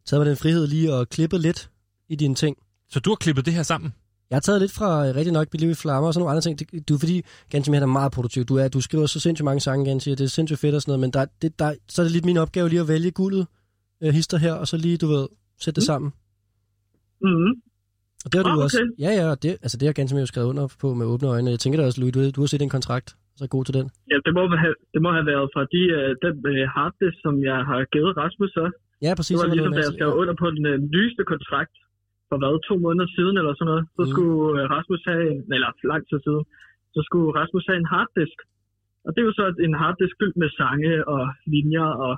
taget 0.06 0.20
mig 0.20 0.26
den 0.26 0.36
frihed 0.36 0.66
lige 0.66 0.92
og 0.94 1.08
klippet 1.08 1.40
lidt 1.40 1.70
i 2.08 2.16
dine 2.16 2.34
ting. 2.34 2.56
Så 2.88 3.00
du 3.00 3.10
har 3.10 3.14
klippet 3.16 3.46
det 3.46 3.52
her 3.54 3.62
sammen? 3.62 3.94
Jeg 4.30 4.36
har 4.36 4.40
taget 4.40 4.60
lidt 4.60 4.72
fra 4.78 4.90
øh, 5.08 5.14
rigtig 5.18 5.32
nok 5.32 5.46
Liv 5.62 5.70
i 5.70 5.74
Flammer 5.74 6.06
og 6.08 6.14
sådan 6.14 6.20
nogle 6.22 6.30
andre 6.32 6.40
ting. 6.46 6.54
Det, 6.58 6.88
du 6.88 6.94
er 6.94 6.98
fordi, 7.04 7.16
Gantemir 7.52 7.80
er 7.80 7.86
meget 8.00 8.12
produktiv. 8.12 8.44
Du, 8.44 8.54
er, 8.62 8.68
du 8.68 8.80
skriver 8.80 9.06
så 9.06 9.20
sindssygt 9.20 9.44
mange 9.44 9.60
sange, 9.60 9.84
Gantemir. 9.88 10.16
Det 10.16 10.24
er 10.24 10.28
sindssygt 10.38 10.60
fedt 10.60 10.74
og 10.74 10.82
sådan 10.82 10.90
noget, 10.92 11.00
men 11.00 11.10
der, 11.16 11.24
det, 11.42 11.58
der, 11.60 11.68
så 11.88 12.02
er 12.02 12.04
det 12.06 12.12
lidt 12.16 12.24
min 12.30 12.36
opgave 12.44 12.68
lige 12.68 12.80
at 12.80 12.88
vælge 12.88 13.10
guldet 13.10 13.46
øh, 14.02 14.10
hister 14.18 14.38
her, 14.44 14.52
og 14.62 14.66
så 14.70 14.76
lige, 14.76 14.96
du 14.96 15.06
ved, 15.14 15.26
sætte 15.64 15.76
det 15.80 15.84
Mm. 15.84 15.90
sammen. 15.92 16.08
Mm-hmm. 17.28 17.52
Og 18.24 18.28
det 18.32 18.36
har 18.38 18.44
du 18.48 18.54
Ah, 18.60 18.64
også. 18.66 18.78
okay. 18.82 19.04
Ja, 19.04 19.10
ja, 19.18 19.24
og 19.32 19.36
det, 19.42 19.50
altså 19.64 19.76
det 19.78 19.86
har 19.88 19.92
Gantemir 19.98 20.20
jo 20.26 20.30
skrevet 20.32 20.48
under 20.52 20.64
på 20.82 20.88
med 20.98 21.06
åbne 21.12 21.28
øjne. 21.34 21.50
Jeg 21.54 21.60
tænker 21.62 21.76
da 21.80 21.84
også, 21.88 22.00
Louis, 22.00 22.12
du, 22.16 22.20
du 22.36 22.40
har 22.44 22.50
set 22.52 22.62
en 22.62 22.74
kontrakt, 22.78 23.08
så 23.36 23.40
er 23.44 23.50
god 23.56 23.64
til 23.68 23.74
den. 23.78 23.86
Ja, 24.12 24.16
det 24.26 24.32
må, 24.38 24.42
have, 24.64 24.74
det 24.94 25.00
må 25.04 25.10
have 25.18 25.26
været 25.32 25.46
fra 25.54 25.62
de, 25.74 25.82
øh, 25.98 26.10
den 26.24 26.34
øh, 26.52 26.62
harddisk, 26.76 27.16
som 27.24 27.34
jeg 27.50 27.58
har 27.70 27.78
givet 27.94 28.12
Rasmus 28.22 28.50
så. 28.58 28.64
Ja, 29.06 29.10
præcis. 29.18 29.34
Det 29.34 29.38
var 29.42 29.54
ligesom, 29.54 29.72
da 29.78 29.82
jeg 29.86 29.92
skrev 29.96 30.10
under 30.20 30.34
på 30.42 30.46
den 30.56 30.64
øh, 30.72 30.76
nyeste 30.96 31.22
kontrakt 31.32 31.74
for 32.28 32.36
hvad, 32.40 32.54
to 32.68 32.74
måneder 32.86 33.08
siden 33.16 33.34
eller 33.40 33.52
sådan 33.54 33.70
noget. 33.72 33.84
Så 33.96 34.02
Mm. 34.04 34.10
skulle 34.12 34.40
øh, 34.60 34.64
Rasmus 34.76 35.02
have, 35.10 35.22
en, 35.30 35.38
eller 35.56 35.68
lang 35.92 36.02
tid 36.10 36.18
siden, 36.26 36.44
så 36.94 37.00
skulle 37.08 37.28
Rasmus 37.40 37.64
have 37.70 37.78
en 37.82 37.88
harddisk. 37.94 38.38
Og 39.04 39.10
det 39.12 39.20
er 39.22 39.26
jo 39.30 39.34
så 39.40 39.46
en 39.66 39.74
harddisk 39.82 40.14
fyldt 40.20 40.36
med 40.42 40.50
sange 40.60 40.92
og 41.14 41.22
linjer 41.54 41.88
og 42.06 42.12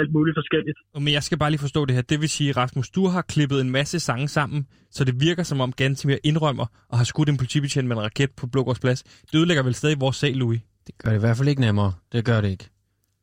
alt 0.00 0.12
muligt 0.16 0.36
forskelligt. 0.40 0.78
Men 1.06 1.12
jeg 1.18 1.22
skal 1.26 1.38
bare 1.42 1.50
lige 1.50 1.64
forstå 1.66 1.80
det 1.86 1.94
her. 1.96 2.02
Det 2.12 2.18
vil 2.22 2.28
sige, 2.28 2.50
Rasmus, 2.52 2.88
du 2.90 3.02
har 3.14 3.22
klippet 3.34 3.58
en 3.60 3.70
masse 3.78 4.00
sange 4.08 4.28
sammen, 4.28 4.60
så 4.90 5.00
det 5.08 5.14
virker 5.28 5.42
som 5.50 5.60
om 5.60 5.72
Gantemir 5.72 6.16
indrømmer 6.24 6.66
og 6.90 6.96
har 6.98 7.04
skudt 7.04 7.28
en 7.28 7.36
politibetjent 7.36 7.88
med 7.88 7.96
en 7.96 8.02
raket 8.02 8.30
på 8.40 8.46
Blågårds 8.52 8.80
plads. 8.80 9.02
Det 9.02 9.34
ødelægger 9.38 9.62
vel 9.62 9.74
stadig 9.74 9.96
vores 10.00 10.16
sag, 10.16 10.32
Louis. 10.34 10.60
Det 10.86 10.94
gør 10.98 11.10
det 11.10 11.16
i 11.16 11.20
hvert 11.20 11.36
fald 11.36 11.48
ikke 11.48 11.60
nemmere. 11.60 11.92
Det 12.12 12.24
gør 12.24 12.40
det 12.40 12.50
ikke. 12.50 12.68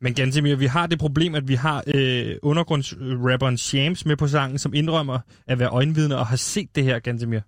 Men 0.02 0.14
Gantemir, 0.14 0.56
vi 0.56 0.66
har 0.66 0.88
det 0.88 1.00
problem, 1.00 1.36
at 1.36 1.48
vi 1.48 1.54
har 1.54 1.84
øh, 1.96 2.36
undergrundsrapperen 2.42 3.58
Shams 3.58 4.06
med 4.06 4.18
på 4.18 4.28
sangen, 4.28 4.58
som 4.58 4.74
indrømmer 4.74 5.20
at 5.48 5.60
være 5.60 5.70
øjenvidne 5.70 6.18
og 6.18 6.28
har 6.28 6.36
set 6.36 6.76
det 6.76 6.84
her, 6.84 7.00
Gantemir. 7.00 7.40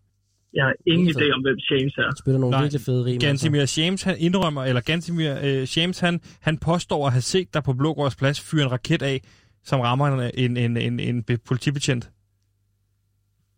Jeg 0.53 0.65
har 0.65 0.73
ingen 0.87 1.07
idé 1.09 1.31
om, 1.35 1.41
hvem 1.41 1.57
James 1.71 1.97
er. 1.97 2.03
Han 2.03 2.17
spiller 2.17 2.39
nogle 2.39 2.51
Nej, 2.51 2.61
virkelig 2.61 2.81
fede 2.81 3.05
rim. 3.05 3.13
altså. 3.13 3.27
Gantemir 3.27 3.65
Shams, 3.65 4.03
han 4.03 4.15
indrømmer, 4.19 4.63
eller 4.63 4.81
Gantemir 4.81 5.35
øh, 5.43 5.65
Shams, 5.65 5.99
han, 5.99 6.21
han 6.41 6.57
påstår 6.57 7.05
at 7.07 7.11
have 7.11 7.21
set 7.21 7.53
dig 7.53 7.63
på 7.63 7.73
Blågårds 7.73 8.15
plads 8.15 8.41
fyre 8.41 8.63
en 8.63 8.71
raket 8.71 9.01
af, 9.01 9.21
som 9.63 9.79
rammer 9.79 10.07
en, 10.07 10.31
en, 10.33 10.57
en, 10.57 10.77
en, 10.77 10.99
en 10.99 11.23
be- 11.23 11.37
politibetjent. 11.37 12.09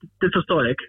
Det 0.01 0.29
forstår 0.35 0.61
jeg 0.61 0.69
ikke. 0.69 0.83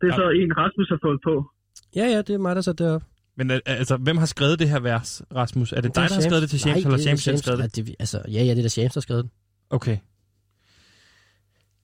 Det 0.00 0.06
er 0.06 0.12
Ja. 0.12 0.16
så 0.16 0.30
en, 0.30 0.56
Rasmus 0.56 0.88
har 0.88 0.98
fået 1.02 1.20
på. 1.24 1.50
Ja, 1.96 2.04
ja, 2.04 2.18
det 2.18 2.30
er 2.30 2.38
mig, 2.38 2.56
der 2.56 2.62
satte 2.62 2.84
det 2.84 2.92
op. 2.92 3.02
Men 3.38 3.50
øh, 3.50 3.60
altså, 3.66 3.96
hvem 3.96 4.16
har 4.16 4.26
skrevet 4.26 4.58
det 4.58 4.68
her 4.68 4.80
vers, 4.80 5.22
Rasmus? 5.34 5.72
Er 5.72 5.76
det, 5.76 5.84
Det 5.84 5.88
er 5.88 6.02
dig, 6.02 6.08
der 6.08 6.14
har 6.14 6.22
skrevet 6.22 6.42
det 6.42 6.50
til 6.50 6.60
Shams, 6.60 6.84
Nej, 6.84 6.92
eller 6.92 7.06
er 7.06 7.10
har 7.10 7.16
Shams. 7.16 7.40
skrevet 7.40 7.58
det? 7.58 7.78
Ja, 7.78 7.82
det, 7.82 7.96
altså, 7.98 8.22
ja, 8.28 8.42
ja, 8.44 8.50
det 8.50 8.58
er 8.58 8.62
da 8.62 8.68
Shams, 8.68 8.92
der 8.92 8.98
har 8.98 9.02
skrevet 9.02 9.24
det. 9.24 9.30
Okay. 9.70 9.96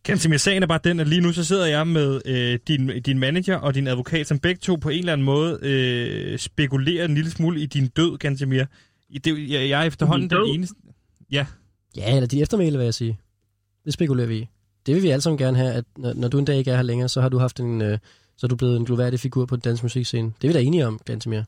Gansimir, 0.03 0.37
sagen 0.37 0.63
er 0.63 0.67
bare 0.67 0.81
den, 0.85 1.01
at 1.01 1.09
lige 1.09 1.21
nu 1.21 1.33
så 1.33 1.45
sidder 1.45 1.67
jeg 1.67 1.87
med 1.87 2.21
øh, 2.27 2.59
din, 2.69 3.03
din 3.03 3.19
manager 3.19 3.57
og 3.57 3.75
din 3.75 3.87
advokat, 3.87 4.27
som 4.27 4.39
begge 4.39 4.59
to 4.59 4.77
på 4.77 4.89
en 4.89 4.99
eller 4.99 5.13
anden 5.13 5.25
måde 5.25 5.59
øh, 5.63 6.39
spekulerer 6.39 7.05
en 7.05 7.15
lille 7.15 7.31
smule 7.31 7.61
i 7.61 7.67
din 7.67 7.87
død, 7.87 8.19
Gansimir. 8.19 8.65
I 9.09 9.19
Det, 9.19 9.51
jeg, 9.51 9.69
jeg 9.69 9.81
er 9.81 9.85
efterhånden 9.85 10.31
den 10.31 10.55
eneste... 10.55 10.75
Ja, 11.33 11.47
Ja, 11.97 12.15
eller 12.17 12.27
de 12.27 12.43
eftermæle, 12.43 12.79
vil 12.79 12.85
jeg 12.85 12.95
sige. 12.95 13.19
Det 13.85 13.93
spekulerer 13.93 14.27
vi 14.27 14.37
i. 14.39 14.49
Det 14.87 14.95
vil 14.95 15.03
vi 15.03 15.09
alle 15.11 15.23
sammen 15.23 15.39
gerne 15.39 15.57
have, 15.57 15.73
at 15.73 15.85
når, 15.99 16.13
når 16.15 16.29
du 16.29 16.39
en 16.39 16.45
dag 16.45 16.57
ikke 16.59 16.71
er 16.71 16.77
her 16.77 16.83
længere, 16.83 17.09
så 17.09 17.21
har 17.21 17.29
du 17.29 17.39
haft 17.39 17.61
en, 17.61 17.83
øh, 17.83 17.99
så 18.37 18.43
er 18.47 18.51
du 18.53 18.57
blevet 18.61 18.77
en 18.81 18.87
gloværdig 18.89 19.19
figur 19.27 19.45
på 19.47 19.55
den 19.57 19.65
danske 19.69 19.85
musikscene. 19.85 20.29
Det 20.37 20.45
er 20.45 20.51
vi 20.51 20.57
da 20.59 20.63
enige 20.69 20.87
om, 20.91 20.97
Gantemir. 21.09 21.45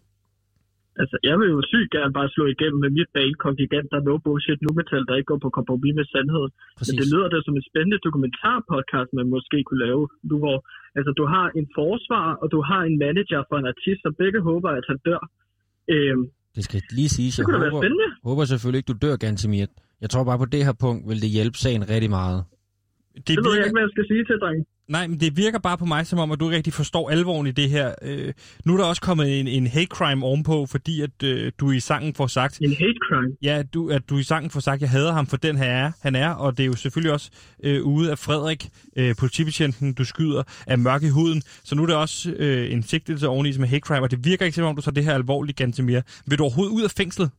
Altså, 1.02 1.16
jeg 1.28 1.34
vil 1.40 1.48
jo 1.56 1.60
sygt 1.72 1.90
gerne 1.96 2.12
bare 2.18 2.28
slå 2.34 2.44
igennem 2.54 2.78
med 2.84 2.90
mit 2.98 3.10
band 3.16 3.34
Kongigant, 3.44 3.88
der 3.92 3.98
er 4.00 4.04
no 4.08 4.14
bullshit 4.24 4.60
nu 4.64 4.70
metal, 4.78 5.04
der 5.08 5.14
ikke 5.18 5.30
går 5.32 5.40
på 5.46 5.50
kompromis 5.58 5.94
med 6.00 6.06
sandheden. 6.14 6.50
Præcis. 6.78 6.92
Men 6.92 6.94
det 6.98 7.06
lyder 7.12 7.28
da 7.34 7.38
som 7.46 7.54
en 7.60 7.66
spændende 7.70 7.98
dokumentarpodcast, 8.06 9.10
man 9.18 9.26
måske 9.34 9.58
kunne 9.66 9.82
lave. 9.86 10.02
Du, 10.30 10.36
hvor, 10.42 10.56
altså, 10.98 11.10
du 11.20 11.24
har 11.34 11.46
en 11.58 11.66
forsvar, 11.78 12.26
og 12.42 12.46
du 12.54 12.58
har 12.70 12.80
en 12.88 12.96
manager 13.04 13.40
for 13.48 13.56
en 13.62 13.66
artist, 13.72 14.00
som 14.04 14.12
begge 14.22 14.40
håber, 14.50 14.70
at 14.78 14.84
han 14.90 14.98
dør. 15.08 15.22
Øhm, 15.94 16.22
Det 16.56 16.64
skal 16.68 16.80
lige 16.98 17.10
siges, 17.16 17.32
det 17.34 17.38
jeg 17.38 17.44
kunne 17.46 17.56
da 17.56 17.62
være 17.66 17.74
håber, 17.76 18.28
håber 18.28 18.44
selvfølgelig 18.52 18.78
ikke, 18.80 18.90
du 18.92 18.98
dør, 19.04 19.14
Gantemir. 19.24 19.68
Jeg 20.02 20.08
tror 20.12 20.24
bare 20.30 20.38
på 20.42 20.48
det 20.54 20.60
her 20.66 20.76
punkt 20.84 21.00
vil 21.08 21.18
det 21.24 21.30
hjælpe 21.36 21.56
sagen 21.64 21.82
rigtig 21.94 22.10
meget. 22.18 22.38
det 23.14 23.28
Det 23.28 23.44
ved 23.46 23.52
jeg 23.58 23.64
ikke, 23.66 23.76
hvad 23.78 23.86
jeg 23.88 23.92
skal 23.96 24.06
sige 24.12 24.24
til, 24.28 24.36
dreng. 24.44 24.60
Nej, 24.88 25.06
men 25.06 25.20
det 25.20 25.36
virker 25.36 25.58
bare 25.58 25.78
på 25.78 25.84
mig 25.84 26.06
som 26.06 26.18
om, 26.18 26.30
at 26.30 26.40
du 26.40 26.44
ikke 26.44 26.56
rigtig 26.56 26.72
forstår 26.72 27.10
alvoren 27.10 27.46
i 27.46 27.50
det 27.50 27.70
her. 27.70 27.94
Øh, 28.02 28.32
nu 28.66 28.72
er 28.72 28.78
der 28.78 28.84
også 28.84 29.02
kommet 29.02 29.40
en, 29.40 29.48
en 29.48 29.66
hate 29.66 29.86
crime 29.86 30.26
ovenpå, 30.26 30.66
fordi 30.66 31.02
at 31.02 31.22
øh, 31.24 31.52
du 31.60 31.70
i 31.70 31.80
sangen 31.80 32.14
får 32.14 32.26
sagt, 32.26 32.60
En 32.60 32.70
hate 32.82 33.00
crime. 33.08 33.36
Ja, 33.42 33.62
du, 33.74 33.90
at 33.90 34.02
du 34.10 34.18
i 34.18 34.22
sangen 34.22 34.50
får 34.50 34.60
sagt, 34.60 34.74
at 34.74 34.80
jeg 34.80 34.90
hader 34.90 35.12
ham 35.12 35.26
for 35.26 35.36
den 35.36 35.56
her 35.56 35.70
er, 35.84 35.92
han 36.02 36.14
er, 36.14 36.30
og 36.30 36.56
det 36.56 36.62
er 36.62 36.66
jo 36.66 36.76
selvfølgelig 36.84 37.12
også 37.12 37.30
øh, 37.64 37.82
ude 37.82 38.10
af 38.10 38.18
Frederik, 38.18 38.62
øh, 38.98 39.14
politibetjenten, 39.20 39.94
du 39.94 40.04
skyder, 40.04 40.42
er 40.66 40.76
mørk 40.76 41.02
i 41.02 41.10
huden. 41.18 41.40
Så 41.68 41.74
nu 41.74 41.82
er 41.82 41.86
det 41.86 41.96
også 41.96 42.34
øh, 42.38 42.72
en 42.72 42.82
sigtelse 42.82 43.28
oveni 43.28 43.52
som 43.52 43.64
er 43.64 43.68
hate 43.68 43.86
crime, 43.86 44.02
og 44.02 44.10
det 44.10 44.20
virker 44.24 44.44
ikke 44.44 44.56
som 44.56 44.64
om, 44.64 44.76
du 44.76 44.82
tager 44.82 44.94
det 44.94 45.04
her 45.04 45.14
alvorligt, 45.14 45.58
Gantemir. 45.58 46.00
Vil 46.28 46.38
du 46.38 46.42
overhovedet 46.44 46.72
ud 46.78 46.84
af 46.88 46.92
fængslet? 47.00 47.30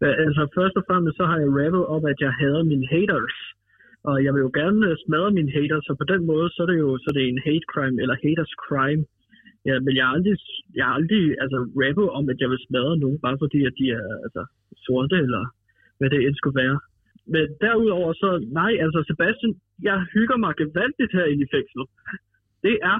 Altså, 0.00 0.42
først 0.58 0.74
og 0.80 0.84
fremmest 0.88 1.16
så 1.20 1.24
har 1.30 1.38
jeg 1.42 1.50
rappet 1.60 1.84
om, 1.94 2.02
at 2.12 2.18
jeg 2.24 2.32
hader 2.40 2.62
mine 2.72 2.86
haters. 2.92 3.36
Og 4.08 4.16
jeg 4.24 4.32
vil 4.34 4.46
jo 4.46 4.50
gerne 4.60 4.80
øh, 4.90 4.96
smadre 5.04 5.30
mine 5.38 5.54
haters, 5.56 5.84
så 5.86 5.92
på 6.02 6.06
den 6.12 6.22
måde, 6.30 6.46
så 6.54 6.58
er 6.62 6.68
det 6.70 6.78
jo 6.84 6.90
så 7.02 7.06
er 7.10 7.16
det 7.18 7.26
en 7.28 7.44
hate 7.46 7.66
crime, 7.72 7.96
eller 8.02 8.16
haters 8.24 8.54
crime. 8.64 9.02
Ja, 9.68 9.74
men 9.84 9.92
jeg 9.96 10.04
har 10.06 10.14
aldrig, 10.16 10.36
jeg 10.78 10.84
har 10.88 10.94
aldrig 11.00 11.24
altså, 11.42 11.58
rappet 11.82 12.08
om, 12.18 12.24
at 12.32 12.38
jeg 12.42 12.48
vil 12.50 12.64
smadre 12.66 12.96
nogen, 13.04 13.18
bare 13.26 13.38
fordi, 13.44 13.60
at 13.68 13.74
de 13.80 13.86
er 13.98 14.06
altså, 14.24 14.42
sorte, 14.86 15.16
eller 15.26 15.44
hvad 15.98 16.08
det 16.10 16.20
end 16.26 16.36
skulle 16.36 16.60
være. 16.64 16.78
Men 17.34 17.44
derudover 17.64 18.12
så, 18.22 18.30
nej, 18.60 18.72
altså 18.84 19.00
Sebastian, 19.10 19.52
jeg 19.88 19.96
hygger 20.14 20.36
mig 20.44 20.52
gevaldigt 20.62 21.12
herinde 21.16 21.44
i 21.44 21.52
fængslet. 21.54 21.88
Det 22.66 22.76
er, 22.90 22.98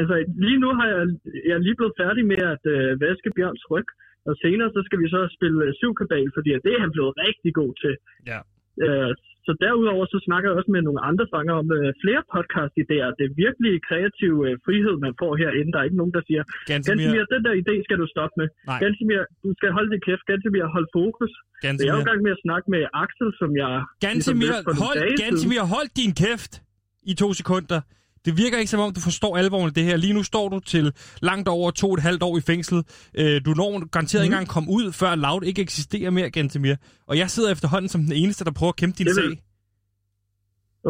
altså 0.00 0.14
lige 0.46 0.60
nu 0.64 0.70
har 0.78 0.86
jeg, 0.94 1.02
jeg 1.48 1.54
er 1.58 1.66
lige 1.66 1.78
blevet 1.80 1.98
færdig 2.02 2.24
med 2.32 2.40
at 2.54 2.64
øh, 2.74 3.00
vaske 3.00 3.30
Bjørns 3.36 3.64
ryg, 3.70 3.88
og 4.28 4.34
senere 4.42 4.70
så 4.76 4.80
skal 4.86 4.98
vi 5.02 5.08
så 5.14 5.20
spille 5.36 5.64
øh, 5.66 5.74
syv 5.80 5.92
kabal, 6.00 6.28
fordi 6.36 6.50
det 6.64 6.72
er 6.74 6.80
han 6.84 6.92
blevet 6.96 7.12
rigtig 7.26 7.52
god 7.60 7.72
til. 7.82 7.94
Ja. 8.30 8.40
Øh, 8.86 9.12
så 9.46 9.52
derudover 9.64 10.04
så 10.14 10.18
snakker 10.26 10.46
jeg 10.48 10.56
også 10.60 10.70
med 10.76 10.82
nogle 10.88 11.00
andre 11.10 11.26
fanger 11.34 11.54
om 11.62 11.68
øh, 11.78 11.88
flere 12.02 12.22
podcast-idéer. 12.34 13.08
Det 13.18 13.24
er 13.28 13.32
virkelig 13.44 13.72
kreativ 13.88 14.32
øh, 14.46 14.54
frihed, 14.66 14.94
man 15.06 15.14
får 15.22 15.32
herinde. 15.42 15.70
Der 15.72 15.78
er 15.80 15.86
ikke 15.88 16.00
nogen, 16.02 16.14
der 16.16 16.22
siger, 16.28 16.42
Gansimir, 16.70 17.22
den 17.34 17.42
der 17.46 17.54
idé 17.62 17.74
skal 17.86 17.98
du 18.02 18.06
stoppe 18.14 18.34
med. 18.40 18.48
Gansimir, 18.82 19.22
du 19.44 19.50
skal 19.58 19.70
holde 19.76 19.90
din 19.94 20.02
kæft. 20.08 20.24
Gansimir, 20.30 20.64
hold 20.76 20.86
fokus. 20.98 21.32
Så 21.78 21.82
jeg 21.86 21.92
er 21.92 21.96
jo 21.98 22.04
i 22.06 22.10
gang 22.10 22.20
med 22.26 22.32
at 22.36 22.42
snakke 22.46 22.66
med 22.74 22.82
Axel, 23.02 23.28
som 23.40 23.50
jeg... 23.62 23.72
Gantemir, 24.06 24.52
ligesom 24.52 24.76
hold. 24.84 24.98
Gantemir, 25.24 25.62
hold 25.74 25.88
din 26.00 26.12
kæft 26.22 26.52
i 27.10 27.12
to 27.22 27.28
sekunder. 27.40 27.80
Det 28.26 28.32
virker 28.42 28.58
ikke 28.62 28.70
som 28.74 28.80
om, 28.86 28.92
du 28.98 29.02
forstår 29.10 29.32
alvoren 29.42 29.70
det 29.78 29.84
her. 29.88 29.96
Lige 30.04 30.14
nu 30.18 30.22
står 30.32 30.46
du 30.54 30.58
til 30.74 30.84
langt 31.30 31.48
over 31.56 31.68
to 31.80 31.86
og 31.92 31.96
et 31.98 32.02
halvt 32.08 32.22
år 32.28 32.34
i 32.40 32.44
fængsel. 32.50 32.78
Øh, 33.20 33.36
Du 33.46 33.50
når 33.60 33.70
garanteret 33.94 34.22
ikke 34.24 34.30
Mhm. 34.34 34.40
engang 34.40 34.48
komme 34.56 34.68
ud, 34.78 34.84
før 35.00 35.10
Loud 35.24 35.42
ikke 35.50 35.62
eksisterer 35.68 36.10
mere, 36.18 36.28
Gantemir. 36.36 36.76
Og 37.10 37.14
jeg 37.22 37.28
sidder 37.34 37.50
efterhånden 37.56 37.88
som 37.94 38.00
den 38.08 38.14
eneste, 38.22 38.42
der 38.48 38.52
prøver 38.58 38.72
at 38.74 38.80
kæmpe 38.82 38.96
din 39.00 39.06
Det 39.08 39.14
sag. 39.18 39.24
vil- 39.28 39.40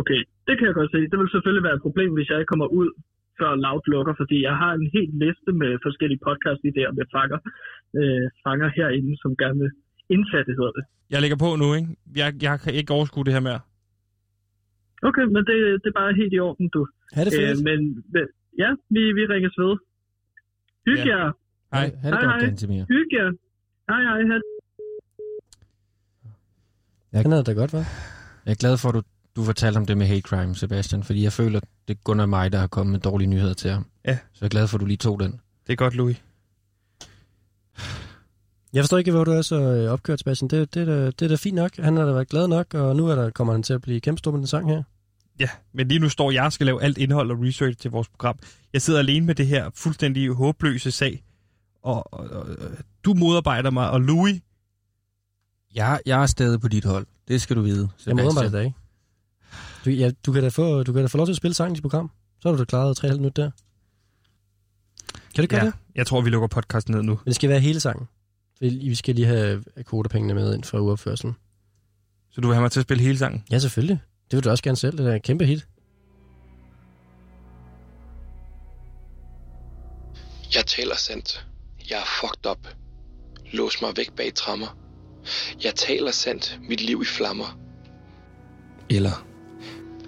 Okay, 0.01 0.21
det 0.47 0.55
kan 0.59 0.65
jeg 0.69 0.75
godt 0.81 0.91
se. 0.95 1.01
Det 1.11 1.17
vil 1.21 1.29
selvfølgelig 1.35 1.65
være 1.69 1.77
et 1.79 1.85
problem, 1.87 2.11
hvis 2.17 2.29
jeg 2.31 2.39
ikke 2.41 2.53
kommer 2.55 2.69
ud, 2.81 2.89
før 3.39 3.51
Loud 3.67 3.85
lukker, 3.95 4.15
fordi 4.21 4.37
jeg 4.49 4.55
har 4.63 4.73
en 4.81 4.87
hel 4.97 5.11
liste 5.25 5.51
med 5.63 5.71
forskellige 5.87 6.21
podcast-idéer 6.29 6.91
med 6.99 7.07
fanger, 7.17 7.39
øh, 8.01 8.25
fanger 8.45 8.69
herinde, 8.79 9.13
som 9.23 9.31
gerne 9.43 9.59
vil 9.63 9.71
indsatte, 10.15 10.51
hedder 10.59 10.75
det. 10.79 10.85
Jeg 11.13 11.19
lægger 11.23 11.39
på 11.45 11.49
nu, 11.63 11.69
ikke? 11.79 11.89
Jeg, 12.21 12.29
jeg 12.47 12.55
kan 12.63 12.73
ikke 12.81 12.93
overskue 12.99 13.25
det 13.27 13.33
her 13.37 13.45
mere. 13.49 13.61
Okay, 15.09 15.25
men 15.35 15.43
det, 15.49 15.57
det 15.83 15.89
er 15.93 15.99
bare 16.03 16.13
helt 16.21 16.33
i 16.37 16.41
orden, 16.49 16.69
du. 16.77 16.83
Ha' 17.13 17.25
det 17.25 17.33
fedt. 17.33 17.59
Øh, 17.59 17.65
men 17.69 17.79
men, 18.15 18.25
ja, 18.63 18.71
vi, 18.95 19.01
vi 19.19 19.23
ringes 19.35 19.55
ved. 19.63 19.73
Hygge 20.87 21.03
Ja. 21.09 21.17
jer. 21.19 21.33
Hej. 21.75 21.87
Ha' 22.03 22.11
det 22.11 22.19
Hej, 22.19 22.33
godt. 22.33 22.43
Gantemir. 22.43 22.85
Hygge 22.89 23.17
jer. 23.19 23.31
Hej, 23.91 24.01
hej. 24.09 24.23
hej. 24.31 24.41
Han 27.23 27.31
havde 27.33 27.45
da 27.45 27.53
godt, 27.53 27.73
var. 27.73 27.85
Jeg 28.47 28.51
er 28.53 28.55
glad 28.61 28.77
for, 28.79 28.89
at 28.89 28.95
du, 28.95 29.03
du 29.37 29.43
fortalte 29.45 29.79
om 29.79 29.87
det 29.87 29.99
med 29.99 30.07
hate 30.07 30.21
crime, 30.21 30.55
Sebastian, 30.55 31.03
fordi 31.03 31.23
jeg 31.23 31.33
føler, 31.33 31.61
det 31.89 32.05
kun 32.05 32.21
er 32.21 32.27
mig, 32.27 32.53
der 32.53 32.59
har 32.59 32.67
kommet 32.67 32.93
med 32.93 33.01
dårlige 33.01 33.29
nyheder 33.29 33.55
til 33.55 33.71
ham. 33.71 33.87
Ja. 34.05 34.15
Så 34.33 34.39
jeg 34.41 34.47
er 34.47 34.51
glad 34.51 34.69
for, 34.69 34.77
at 34.77 34.81
du 34.81 34.87
lige 34.87 34.97
tog 34.97 35.21
den. 35.21 35.41
Det 35.67 35.73
er 35.73 35.77
godt, 35.77 35.95
Louis. 35.95 36.23
Jeg 38.73 38.83
forstår 38.83 38.99
ikke, 38.99 39.11
hvor 39.11 39.25
du 39.25 39.31
er 39.31 39.43
så 39.43 39.61
øh, 39.61 39.91
opkørt, 39.93 40.19
Sebastian. 40.19 40.49
Det, 40.49 40.75
det, 40.75 40.83
er 40.83 40.87
da, 40.87 41.07
det 41.07 41.23
er 41.23 41.29
da 41.29 41.35
fint 41.35 41.55
nok. 41.55 41.77
Han 41.77 41.97
har 41.97 42.05
da 42.05 42.13
været 42.13 42.29
glad 42.29 42.49
nok, 42.49 42.75
og 42.75 42.97
nu 42.97 43.07
er 43.07 43.15
der, 43.15 43.31
kommer 43.31 43.53
han 43.53 43.63
til 43.63 43.75
at 43.75 43.83
blive 43.83 44.01
kæmpestor 44.01 44.31
med 44.31 44.39
den 44.39 44.47
sang 44.47 44.69
her. 44.71 44.83
Ja, 45.41 45.49
men 45.73 45.89
lige 45.89 45.99
nu 45.99 46.09
står 46.09 46.31
jeg 46.31 46.45
og 46.45 46.53
skal 46.53 46.67
lave 46.67 46.83
alt 46.83 46.99
indhold 46.99 47.31
og 47.31 47.43
research 47.43 47.79
til 47.79 47.91
vores 47.91 48.09
program. 48.09 48.39
Jeg 48.73 48.83
sidder 48.83 48.99
alene 48.99 49.27
med 49.27 49.35
det 49.35 49.47
her 49.47 49.71
fuldstændig 49.75 50.29
håbløse 50.35 50.91
sag, 50.91 51.23
og, 51.83 52.13
og, 52.15 52.31
og 52.31 52.47
du 53.05 53.15
modarbejder 53.15 53.71
mig, 53.71 53.91
og 53.91 54.01
Louis, 54.01 54.41
Jeg, 55.75 56.01
jeg 56.07 56.23
er 56.23 56.27
stadig 56.27 56.61
på 56.61 56.69
dit 56.69 56.85
hold. 56.85 57.07
Det 57.29 57.43
skal 57.43 57.57
du 57.57 57.63
vide, 57.63 57.81
Jeg 57.81 57.89
Sebastian. 57.99 58.17
modarbejder 58.27 58.51
dig 58.51 58.65
ikke. 58.65 58.77
Du, 59.85 59.91
ja, 59.91 60.11
du, 60.27 60.33
kan 60.33 60.43
da 60.43 60.49
få, 60.49 60.83
du 60.83 60.93
kan 60.93 61.03
da 61.03 61.07
få 61.07 61.17
lov 61.17 61.27
til 61.27 61.33
at 61.33 61.37
spille 61.37 61.55
sangen 61.55 61.73
i 61.73 61.77
dit 61.77 61.83
program. 61.83 62.11
Så 62.41 62.49
har 62.49 62.53
du 62.53 62.59
da 62.59 62.65
klaret 62.65 63.05
3,5 63.05 63.13
minutter 63.17 63.43
der. 63.43 63.51
Kan 65.35 65.45
du 65.45 65.49
gøre 65.49 65.61
ja, 65.61 65.67
det? 65.67 65.75
jeg 65.95 66.07
tror, 66.07 66.21
vi 66.21 66.31
lukker 66.31 66.49
podcasten 66.49 66.95
ned 66.95 67.03
nu. 67.03 67.13
Men 67.13 67.25
det 67.25 67.35
skal 67.35 67.51
være 67.51 67.61
hele 67.61 67.81
sangen. 67.81 68.09
Vi 68.61 68.69
vi 68.69 68.95
skal 68.95 69.15
lige 69.15 69.27
have 69.27 69.65
kodepengene 69.85 70.35
med 70.35 70.55
ind 70.55 70.65
fra 70.65 70.79
uopførselen. 70.79 71.37
Så 72.31 72.41
du 72.41 72.47
vil 72.49 72.55
have 72.55 72.63
mig 72.63 72.71
til 72.73 72.81
at 72.81 72.85
spille 72.85 73.03
hele 73.03 73.19
sangen? 73.19 73.45
Ja, 73.51 73.59
selvfølgelig. 73.59 74.01
Det 74.31 74.37
vil 74.37 74.45
du 74.45 74.51
også 74.51 74.65
gerne 74.65 74.77
selv. 74.77 74.99
Det 74.99 75.15
er 75.15 75.19
kæmpe 75.19 75.45
hit. 75.45 75.67
Jeg 80.55 80.67
taler 80.67 80.97
sandt. 80.97 81.47
Jeg 81.91 82.01
er 82.01 82.05
fucked 82.21 82.51
up. 82.51 82.69
Lås 83.53 83.83
mig 83.83 83.97
væk 83.97 84.13
bag 84.17 84.35
trammer. 84.35 84.77
Jeg 85.65 85.75
taler 85.75 86.11
sandt. 86.11 86.59
Mit 86.69 86.81
liv 86.81 87.03
i 87.03 87.05
flammer. 87.05 87.59
Eller, 88.91 89.27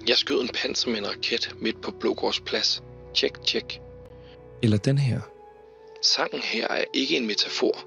jeg 0.07 0.17
skød 0.17 0.41
en 0.41 0.49
panser 0.53 0.89
med 0.89 0.97
en 0.97 1.07
raket 1.07 1.55
midt 1.61 1.81
på 1.81 1.91
Blågårds 1.91 2.39
plads. 2.39 2.83
Tjek, 3.13 3.43
tjek. 3.45 3.81
Eller 4.63 4.77
den 4.77 4.97
her. 4.97 5.21
Sangen 6.01 6.41
her 6.41 6.67
er 6.67 6.83
ikke 6.93 7.17
en 7.17 7.27
metafor. 7.27 7.77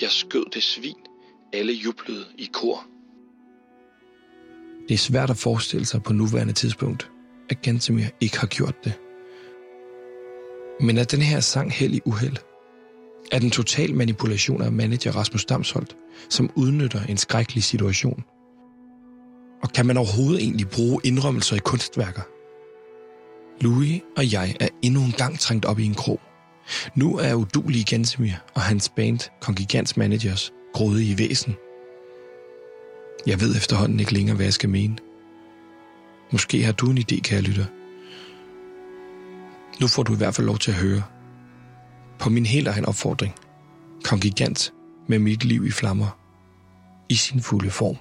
Jeg 0.00 0.10
skød 0.10 0.44
det 0.54 0.62
svin. 0.62 0.96
Alle 1.52 1.72
jublede 1.72 2.26
i 2.38 2.50
kor. 2.52 2.86
Det 4.88 4.94
er 4.94 4.98
svært 4.98 5.30
at 5.30 5.36
forestille 5.36 5.86
sig 5.86 6.02
på 6.02 6.12
nuværende 6.12 6.52
tidspunkt, 6.52 7.10
at 7.50 7.62
Gantemir 7.62 8.06
ikke 8.20 8.38
har 8.38 8.46
gjort 8.46 8.84
det. 8.84 8.92
Men 10.80 10.98
er 10.98 11.04
den 11.04 11.22
her 11.22 11.40
sang 11.40 11.72
held 11.72 11.94
i 11.94 12.00
uheld? 12.04 12.36
Er 13.32 13.38
den 13.38 13.50
total 13.50 13.94
manipulation 13.94 14.62
af 14.62 14.72
manager 14.72 15.12
Rasmus 15.12 15.44
Damsholdt, 15.44 15.96
som 16.28 16.50
udnytter 16.54 17.04
en 17.04 17.16
skrækkelig 17.16 17.64
situation? 17.64 18.24
Og 19.62 19.72
kan 19.72 19.86
man 19.86 19.96
overhovedet 19.96 20.42
egentlig 20.42 20.68
bruge 20.68 21.00
indrømmelser 21.04 21.56
i 21.56 21.58
kunstværker? 21.58 22.22
Louis 23.60 24.00
og 24.16 24.32
jeg 24.32 24.56
er 24.60 24.68
endnu 24.82 25.00
en 25.00 25.12
gang 25.12 25.38
trængt 25.38 25.64
op 25.64 25.78
i 25.78 25.84
en 25.84 25.94
krog. 25.94 26.20
Nu 26.94 27.16
er 27.16 27.34
udulige 27.34 27.84
Gantemir 27.84 28.34
og 28.54 28.60
hans 28.60 28.88
band 28.88 29.30
Kongigants 29.40 29.96
Managers 29.96 30.52
grådige 30.74 31.18
væsen. 31.18 31.54
Jeg 33.26 33.40
ved 33.40 33.56
efterhånden 33.56 34.00
ikke 34.00 34.14
længere, 34.14 34.36
hvad 34.36 34.46
jeg 34.46 34.52
skal 34.52 34.68
mene. 34.68 34.96
Måske 36.32 36.62
har 36.62 36.72
du 36.72 36.90
en 36.90 36.98
idé, 36.98 37.20
kære 37.20 37.40
lytter. 37.40 37.64
Nu 39.80 39.86
får 39.86 40.02
du 40.02 40.12
i 40.14 40.16
hvert 40.16 40.34
fald 40.34 40.46
lov 40.46 40.58
til 40.58 40.70
at 40.70 40.76
høre. 40.76 41.02
På 42.18 42.30
min 42.30 42.46
helt 42.46 42.68
egen 42.68 42.84
opfordring. 42.84 43.34
Kongigant 44.04 44.72
med 45.08 45.18
mit 45.18 45.44
liv 45.44 45.66
i 45.66 45.70
flammer. 45.70 46.18
I 47.08 47.14
sin 47.14 47.40
fulde 47.40 47.70
form. 47.70 47.96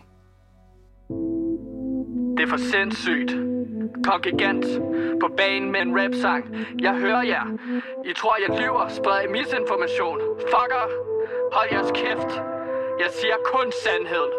Det 2.38 2.44
er 2.44 2.50
for 2.50 2.62
sindssygt. 2.74 3.32
Kongigant 4.04 4.66
på 5.22 5.28
banen 5.38 5.72
med 5.72 5.82
en 5.82 5.92
rap-sang. 6.00 6.44
Jeg 6.80 6.94
hører 7.04 7.24
jer. 7.34 7.46
I 8.10 8.14
tror, 8.20 8.36
jeg 8.48 8.60
lyver. 8.62 8.86
Spreder 8.98 9.30
misinformation. 9.38 10.20
Fucker. 10.52 10.86
Hold 11.56 11.70
jeres 11.72 11.92
kæft. 12.02 12.32
Jeg 13.02 13.10
siger 13.20 13.38
kun 13.54 13.68
sandheden. 13.84 14.39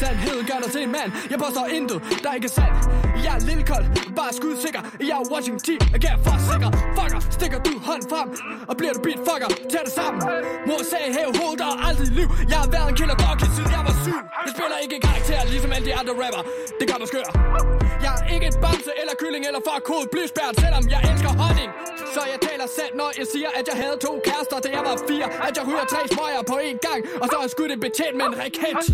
Sandheden 0.00 0.44
gør 0.50 0.58
dig 0.64 0.70
til 0.74 0.82
en 0.86 0.92
mand. 0.98 1.10
Jeg 1.32 1.38
påstår 1.44 1.66
intet, 1.78 1.98
der 2.24 2.30
ikke 2.36 2.48
er 2.50 2.54
sandt. 2.60 2.78
Jeg 3.24 3.32
er 3.38 3.42
lille 3.50 3.64
kold, 3.72 3.86
bare 4.18 4.32
skudsikker. 4.40 4.82
Jeg 5.10 5.16
er 5.22 5.24
Washington 5.32 5.62
T, 5.66 5.68
jeg 5.94 6.00
kan 6.04 6.14
for 6.26 6.36
sikker. 6.50 6.70
Fucker, 6.96 7.20
stikker 7.36 7.58
du 7.66 7.72
hånd 7.88 8.02
frem 8.12 8.28
Og 8.70 8.74
bliver 8.78 8.92
du 8.96 9.00
beat, 9.06 9.20
fucker, 9.28 9.50
tag 9.72 9.82
det 9.88 9.94
sammen. 10.00 10.20
Mor 10.68 10.80
sagde, 10.92 11.08
hæv 11.16 11.28
hovedet 11.40 11.62
og 11.70 11.74
aldrig 11.88 12.08
liv. 12.20 12.28
Jeg 12.52 12.58
har 12.62 12.70
været 12.76 12.88
en 12.92 12.96
killer 13.00 13.16
dog, 13.22 13.34
siden 13.56 13.70
jeg 13.76 13.82
var 13.88 13.94
syg 14.04 14.20
Jeg 14.44 14.50
spiller 14.54 14.78
ikke 14.84 14.96
karakter, 15.08 15.38
ligesom 15.54 15.70
alle 15.76 15.86
de 15.90 15.94
andre 16.00 16.12
rapper. 16.22 16.42
Det 16.78 16.84
gør 16.90 16.98
mig 17.02 17.08
skør. 17.12 17.87
Jeg 18.08 18.16
er 18.22 18.34
ikke 18.34 18.46
et 18.52 18.58
bamse 18.64 18.92
eller 19.00 19.14
kylling 19.22 19.44
eller 19.48 19.62
far 19.68 19.80
kod 19.88 20.04
Blysbært, 20.12 20.54
selvom 20.64 20.84
jeg 20.94 21.00
elsker 21.10 21.32
honning. 21.42 21.70
Så 22.14 22.20
jeg 22.32 22.38
taler 22.48 22.66
sandt, 22.76 22.94
når 23.00 23.10
jeg 23.20 23.26
siger 23.34 23.50
At 23.58 23.64
jeg 23.70 23.76
havde 23.82 23.96
to 24.06 24.12
kærester, 24.28 24.58
da 24.64 24.68
jeg 24.76 24.82
var 24.88 24.96
fire. 25.10 25.26
At 25.46 25.52
jeg 25.58 25.64
ryger 25.68 25.86
tre 25.92 26.00
smøger 26.12 26.42
på 26.52 26.56
én 26.68 26.78
gang 26.88 27.00
Og 27.22 27.26
så 27.28 27.34
har 27.38 27.44
jeg 27.46 27.52
skudt 27.56 27.70
en 27.76 27.80
betjent 27.86 28.14
med 28.20 28.26
en 28.30 28.36
raket. 28.42 28.84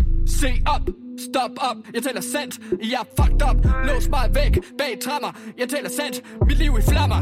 Se 0.41 0.51
op, 0.75 0.85
stop 1.27 1.53
op, 1.69 1.77
jeg 1.95 2.01
taler 2.07 2.23
sandt 2.33 2.53
Jeg 2.91 3.01
er 3.03 3.07
fucked 3.17 3.41
up, 3.49 3.57
lås 3.87 4.05
mig 4.15 4.25
væk 4.39 4.53
bag 4.79 4.93
trammer. 5.05 5.31
Jeg 5.61 5.67
taler 5.73 5.91
sandt, 5.99 6.15
mit 6.47 6.57
liv 6.63 6.71
i 6.81 6.83
flammer. 6.91 7.19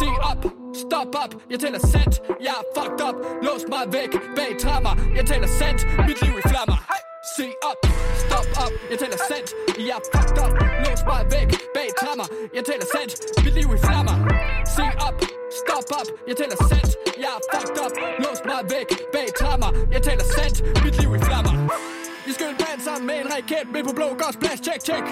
Se 0.00 0.08
op, 0.30 0.40
stop 0.84 1.10
op, 1.22 1.32
jeg 1.52 1.58
taler 1.64 1.80
sandt 1.94 2.14
Jeg 2.46 2.54
er 2.60 2.64
fucked 2.76 3.00
up, 3.08 3.16
lås 3.46 3.62
mig 3.72 3.84
væk 3.96 4.12
bag 4.38 4.50
trammer. 4.64 4.94
Jeg 5.18 5.24
taler 5.30 5.48
sandt, 5.60 5.80
mit 6.08 6.18
liv 6.24 6.34
i 6.42 6.44
flammer. 6.52 6.78
Se 7.36 7.46
op, 7.70 7.78
stop 8.26 8.46
op, 8.64 8.72
jeg 8.90 8.98
taler 8.98 9.20
sandt. 9.30 9.48
Jeg 9.88 9.96
er 9.98 10.02
fucked 10.12 10.38
up, 10.44 10.52
lås 10.84 11.00
mig 11.10 11.22
væk 11.34 11.50
bag 11.76 11.88
trammer 12.00 12.26
Jeg 12.56 12.64
taler 12.68 12.86
sandt, 12.94 13.12
mit 13.44 13.54
liv 13.58 13.68
i 13.76 13.78
flammer. 13.86 14.16
Se 14.76 14.86
op, 15.06 15.16
stop 15.60 15.86
op, 16.00 16.08
jeg 16.28 16.36
taler 16.40 16.58
sandt. 16.70 16.90
Jeg 17.22 17.30
er 17.36 17.40
fucked 17.52 17.78
up, 17.84 17.92
lås 18.24 18.40
mig 18.48 18.60
væk 18.72 18.88
bag 19.14 19.28
trammer 19.40 19.70
Jeg 19.94 20.02
taler 20.08 20.26
sandt, 20.36 20.56
mit 20.84 20.94
liv 21.00 21.10
i 21.18 21.20
flammer. 21.28 21.54
I 22.28 22.32
skød 22.36 22.48
en 22.54 22.58
band 22.62 22.80
sammen 22.88 23.06
med 23.10 23.16
en 23.22 23.28
raket 23.34 23.66
med 23.74 23.82
på 23.88 23.92
blå 23.98 24.08
gårds 24.20 24.36
plads, 24.42 24.60
check, 24.66 24.80
check. 24.88 25.04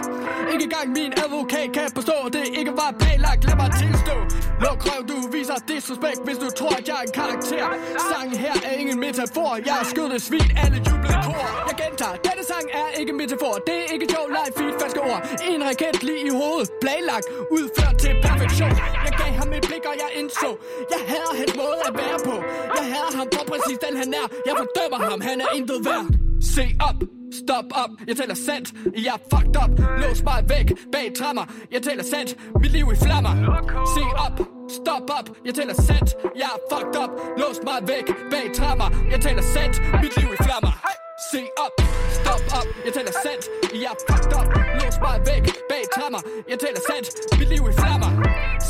Ikke 0.53 0.65
engang 0.69 0.89
min 0.99 1.13
advokat 1.25 1.69
kan 1.77 1.89
forstå, 1.99 2.17
det 2.35 2.45
ikke 2.59 2.73
var 2.83 2.91
planlagt, 3.01 3.43
lad 3.49 3.57
mig 3.63 3.71
tilstå. 3.81 4.17
Luk 4.64 4.81
røv, 4.88 5.01
du 5.11 5.16
viser 5.37 5.59
disrespekt, 5.68 6.20
hvis 6.27 6.38
du 6.44 6.48
tror, 6.59 6.75
at 6.81 6.87
jeg 6.88 6.96
er 7.03 7.05
en 7.09 7.14
karakter. 7.20 7.64
Sangen 8.11 8.37
her 8.44 8.57
er 8.68 8.75
ingen 8.83 8.98
metafor, 9.07 9.51
jeg 9.68 9.77
er 9.83 9.87
skød 9.92 10.09
et 10.16 10.22
svin, 10.29 10.48
alle 10.64 10.79
jublede 10.88 11.20
kor 11.27 11.44
Jeg 11.68 11.75
gentager, 11.83 12.16
denne 12.27 12.44
sang 12.51 12.66
er 12.81 12.88
ikke 13.01 13.12
metafor, 13.20 13.55
det 13.68 13.77
er 13.83 13.88
ikke 13.94 14.07
Joe 14.14 14.29
Life 14.37 14.55
feed, 14.59 14.72
falske 14.81 15.01
ord. 15.11 15.20
En 15.51 15.61
raket 15.68 16.03
lige 16.09 16.22
i 16.31 16.33
hovedet, 16.40 16.68
planlagt, 16.83 17.27
udført 17.57 17.96
til 18.03 18.12
perfektion. 18.27 18.75
Jeg 19.07 19.12
gav 19.20 19.31
ham 19.40 19.48
et 19.57 19.62
blik, 19.68 19.85
og 19.90 19.96
jeg 20.03 20.11
indså, 20.20 20.51
jeg 20.92 21.01
hader 21.11 21.35
hans 21.40 21.53
måde 21.62 21.81
at 21.88 21.92
være 22.03 22.18
på. 22.29 22.37
Jeg 22.79 22.85
hader 22.94 23.12
ham 23.18 23.27
for 23.35 23.44
præcis 23.51 23.79
den 23.85 23.94
han 24.03 24.09
er, 24.22 24.27
jeg 24.46 24.55
fordømmer 24.61 25.01
ham, 25.09 25.18
han 25.29 25.37
er 25.44 25.48
intet 25.59 25.81
værd. 25.88 26.07
Se 26.42 26.64
op, 26.88 26.98
stop 27.42 27.64
op, 27.83 27.90
jeg 28.09 28.16
taler 28.16 28.35
sandt. 28.35 28.68
Jeg 29.05 29.14
er 29.16 29.20
fucked 29.33 29.57
up, 29.62 29.72
lås 30.02 30.22
mig 30.22 30.44
væk 30.48 30.68
bag 30.92 31.07
trammer. 31.18 31.46
Jeg 31.72 31.83
taler 31.83 32.05
sandt, 32.12 32.31
mit 32.62 32.72
liv 32.72 32.87
i 32.94 32.96
flammer. 33.05 33.35
Se 33.94 34.02
op, 34.26 34.37
stop 34.78 35.07
op, 35.18 35.26
jeg 35.46 35.55
taler 35.55 35.74
sandt. 35.88 36.11
Jeg 36.40 36.48
er 36.55 36.61
fucked 36.70 36.96
up, 37.02 37.11
lås 37.40 37.59
mig 37.66 37.78
væk 37.90 38.07
bag 38.33 38.46
trammer. 38.59 38.88
Jeg 39.12 39.20
taler 39.20 39.44
sandt, 39.55 39.74
mit 40.02 40.12
liv 40.18 40.28
i 40.37 40.38
flammer. 40.46 40.72
Se 41.31 41.40
op, 41.64 41.74
stop 42.18 42.42
op, 42.59 42.66
jeg 42.85 42.92
taler 42.96 43.14
sandt. 43.24 43.44
Jeg 43.83 43.90
er 43.94 43.98
fucked 44.09 44.33
up, 44.38 44.46
lås 44.81 44.96
mig 45.05 45.16
væk 45.28 45.44
bag 45.70 45.85
trammer. 45.94 46.20
Jeg 46.50 46.59
taler 46.64 46.83
sandt, 46.88 47.07
mit 47.38 47.48
liv 47.52 47.62
i 47.70 47.72
flammer. 47.81 48.11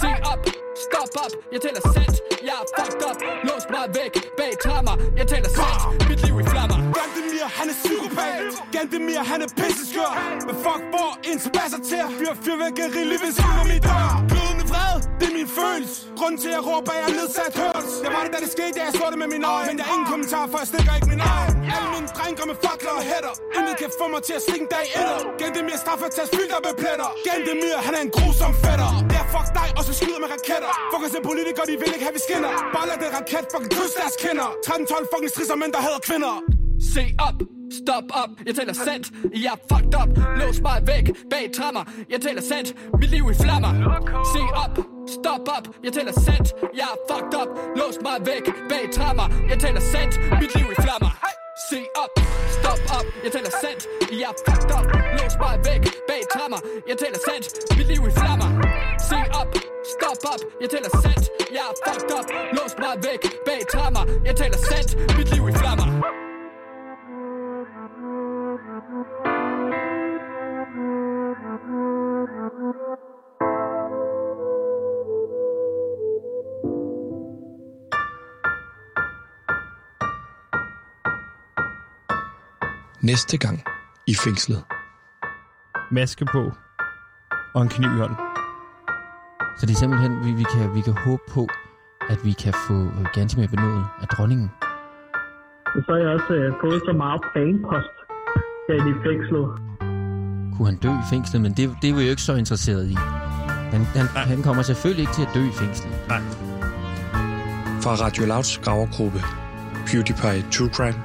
Se 0.00 0.11
op, 0.32 0.40
stop 0.87 1.11
op, 1.24 1.32
jeg 1.52 1.61
taler 1.64 1.82
sandt. 1.94 2.32
Jeg 2.53 2.61
er 2.65 2.69
fucked 2.79 3.03
up, 3.09 3.19
lås 3.49 3.65
mig 3.75 3.85
væk. 3.99 4.12
Bag 4.38 4.53
trammer 4.65 4.95
Jeg 5.19 5.27
taler 5.33 5.51
sex, 5.59 5.75
mit 6.09 6.21
liv 6.27 6.35
i 6.43 6.45
flammer. 6.53 6.79
Gandemir, 6.99 7.47
han 7.59 7.67
er 7.73 7.77
psykopat. 7.83 8.41
Gandemir, 8.75 9.21
han 9.31 9.38
er 9.47 9.51
pisseskør. 9.61 10.12
Men 10.47 10.57
fuck, 10.65 10.83
hvor 10.95 11.11
en 11.31 11.38
spasser 11.49 11.81
til 11.91 12.01
at 12.07 12.11
fyre 12.19 12.35
fyrværkeri 12.45 13.03
lige 13.11 13.21
ved 13.25 13.33
siden 13.38 13.59
af 13.62 13.67
min 13.73 13.83
dør. 13.88 14.07
Glødende 14.31 14.62
det 15.22 15.30
er 15.32 15.37
min 15.40 15.50
følelse. 15.61 15.96
Grunden 16.18 16.38
til 16.42 16.50
at 16.50 16.56
jeg 16.58 16.64
råber, 16.70 16.92
jeg 16.98 17.06
er 17.11 17.14
nedsat 17.20 17.54
hørs 17.62 17.90
Jeg 18.04 18.11
var 18.14 18.20
det, 18.24 18.30
da 18.35 18.38
det 18.44 18.50
skete, 18.56 18.72
da 18.78 18.80
jeg 18.87 18.92
så 19.00 19.06
det 19.12 19.18
med 19.22 19.28
mine 19.35 19.46
øjne 19.56 19.68
Men 19.68 19.76
der 19.80 19.87
er 19.88 19.94
ingen 19.96 20.08
kommentar, 20.12 20.44
for 20.50 20.58
jeg 20.62 20.68
stikker 20.72 20.92
ikke 20.98 21.11
min 21.14 21.22
egen 21.32 21.54
Alle 21.74 21.88
mine 21.94 22.08
drenge 22.16 22.42
med 22.50 22.56
fakler 22.64 22.94
og 23.00 23.04
hætter. 23.11 23.35
Intet 23.56 23.74
kan 23.80 23.90
få 24.00 24.06
mig 24.14 24.22
til 24.28 24.35
at 24.38 24.42
stikke 24.46 24.64
en 24.66 24.70
dag 24.76 24.87
etter 25.00 25.18
Gendemir 25.40 25.76
straffer 25.85 26.08
til 26.16 26.22
at 26.26 26.30
op 26.56 26.64
med 26.68 26.74
pletter. 26.82 27.11
Gantemir, 27.26 27.76
han 27.87 27.94
er 27.98 28.02
en 28.06 28.12
grusom 28.16 28.52
fætter. 28.64 28.90
Det 29.11 29.16
er 29.22 29.26
fuck 29.35 29.48
dig, 29.58 29.68
og 29.78 29.82
så 29.87 29.92
skyder 29.98 30.20
med 30.24 30.28
raketter. 30.35 30.72
Fuck 30.92 31.02
os 31.06 31.14
politikere, 31.30 31.64
de 31.70 31.74
vil 31.82 31.90
ikke 31.96 32.06
have, 32.08 32.16
vi 32.18 32.22
skinner. 32.28 32.52
Bare 32.74 32.87
lad 32.90 32.96
det 33.02 33.08
raket 33.16 33.44
fucking 33.52 33.72
kysse 33.76 33.96
deres 34.00 34.16
kinder. 34.24 34.48
13-12 34.66 35.11
fucking 35.12 35.30
strisser 35.35 35.56
mænd, 35.62 35.72
der 35.76 35.82
hader 35.87 36.02
kvinder. 36.08 36.35
Se 36.94 37.04
op, 37.28 37.38
stop 37.80 38.06
op, 38.22 38.30
jeg 38.46 38.54
taler 38.58 38.76
sandt. 38.87 39.06
Jeg 39.44 39.52
er 39.56 39.61
fucked 39.70 39.94
up, 40.00 40.11
lås 40.40 40.58
mig 40.66 40.78
væk 40.90 41.06
bag 41.32 41.44
trammer 41.56 41.85
Jeg 42.12 42.20
taler 42.26 42.42
sandt, 42.50 42.68
mit 43.00 43.11
liv 43.11 43.24
i 43.32 43.35
flammer. 43.42 43.72
Se 44.35 44.42
op, 44.64 44.74
stop 45.09 45.49
op, 45.57 45.65
jeg 45.85 45.93
taler 45.93 46.12
sandt 46.27 46.49
Jeg 46.79 46.88
er 46.95 46.97
fucked 47.09 47.35
up, 47.41 47.49
lås 47.77 47.97
mig 48.07 48.17
væk 48.27 48.45
bag 48.71 48.85
trammer 48.97 49.29
Jeg 49.51 49.59
taler 49.59 49.81
sandt, 49.93 50.15
mit 50.41 50.53
liv 50.57 50.67
i 50.75 50.77
flammer. 50.85 51.12
Se 51.71 51.79
op, 52.03 52.12
stop 52.57 52.81
op, 52.97 53.07
jeg 53.25 53.33
taler 53.33 53.53
sandt 53.62 53.83
Jeg 54.21 54.29
er 54.31 54.37
fucked 54.47 54.73
up, 54.77 54.87
lås 55.19 55.35
mig 55.43 55.55
væk 55.69 55.83
bag 56.09 56.23
trammer 56.35 56.61
Jeg 56.88 56.97
taler 57.03 57.21
sandt, 57.29 57.47
mit 57.77 57.87
liv 57.93 58.03
i 58.11 58.12
flammer. 58.21 58.49
Se 59.09 59.19
op, 59.41 59.49
stop 59.95 60.21
op, 60.33 60.41
jeg 60.62 60.69
taler 60.75 60.93
sandt 61.05 61.25
Jeg 61.57 61.65
er 61.71 61.75
fucked 61.85 62.12
up, 62.19 62.27
lås 62.57 62.73
mig 62.83 62.95
væk 63.07 63.23
bag 63.47 63.61
trammer 63.73 64.05
Jeg 64.29 64.35
taler 64.41 64.61
sandt, 64.71 64.91
mit 65.19 65.29
liv 65.35 65.45
i 65.49 65.53
flammer. 65.62 65.88
Thank 71.62 73.07
you. 73.07 73.12
Næste 83.03 83.37
gang 83.38 83.62
i 84.07 84.15
fængslet. 84.25 84.65
Maske 85.91 86.25
på 86.25 86.53
og 87.55 87.62
en 87.62 87.69
kniv 87.69 87.91
i 87.97 87.99
hånden. 87.99 88.17
Så 89.59 89.67
det 89.67 89.73
er 89.73 89.79
simpelthen, 89.79 90.12
vi, 90.25 90.33
vi, 90.33 90.45
kan, 90.55 90.75
vi 90.75 90.81
kan 90.81 90.93
håbe 90.93 91.23
på, 91.31 91.49
at 92.11 92.19
vi 92.25 92.33
kan 92.33 92.55
få 92.69 92.75
øh, 92.75 93.07
Gantemir 93.15 93.47
benådet 93.47 93.87
af 94.03 94.07
dronningen. 94.09 94.51
Og 95.75 95.81
så 95.85 95.93
har 95.93 95.99
jeg 95.99 96.09
også 96.09 96.33
øh, 96.35 96.53
fået 96.61 96.83
så 96.87 96.93
meget 96.93 97.21
fanpost 97.35 97.95
herinde 98.69 98.91
i 98.91 98.97
fængslet. 99.07 99.47
Kunne 100.55 100.67
han 100.71 100.77
dø 100.77 100.91
i 101.05 101.07
fængslet, 101.11 101.43
men 101.43 101.53
det, 101.57 101.77
det 101.83 101.91
er 101.91 101.95
vi 101.95 102.03
jo 102.03 102.11
ikke 102.11 102.23
så 102.23 102.35
interesseret 102.35 102.85
i. 102.88 102.95
Han, 103.75 103.83
han, 103.85 104.07
han 104.33 104.43
kommer 104.43 104.62
selvfølgelig 104.62 105.03
ikke 105.03 105.12
til 105.12 105.23
at 105.23 105.33
dø 105.35 105.43
i 105.53 105.55
fængslet. 105.62 105.93
Nej. 106.09 106.23
Fra 107.85 107.93
Radio 108.05 108.27
Louds 108.27 108.59
gravergruppe 108.59 109.21
PewDiePie 109.87 110.43
True 110.55 110.71
Crime. 110.77 110.99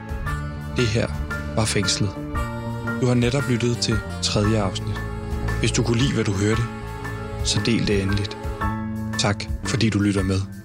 Det 0.80 0.88
her 0.88 1.27
var 1.58 1.66
fængslet. 1.66 2.10
Du 3.02 3.06
har 3.06 3.14
netop 3.14 3.44
lyttet 3.50 3.78
til 3.78 4.00
tredje 4.24 4.62
afsnit. 4.62 5.02
Hvis 5.60 5.72
du 5.72 5.84
kunne 5.84 5.98
lide, 5.98 6.14
hvad 6.14 6.24
du 6.24 6.32
hørte, 6.32 6.62
så 7.44 7.62
del 7.66 7.88
det 7.88 8.02
endeligt. 8.02 8.38
Tak, 9.20 9.44
fordi 9.64 9.90
du 9.90 10.00
lytter 10.00 10.24
med. 10.24 10.57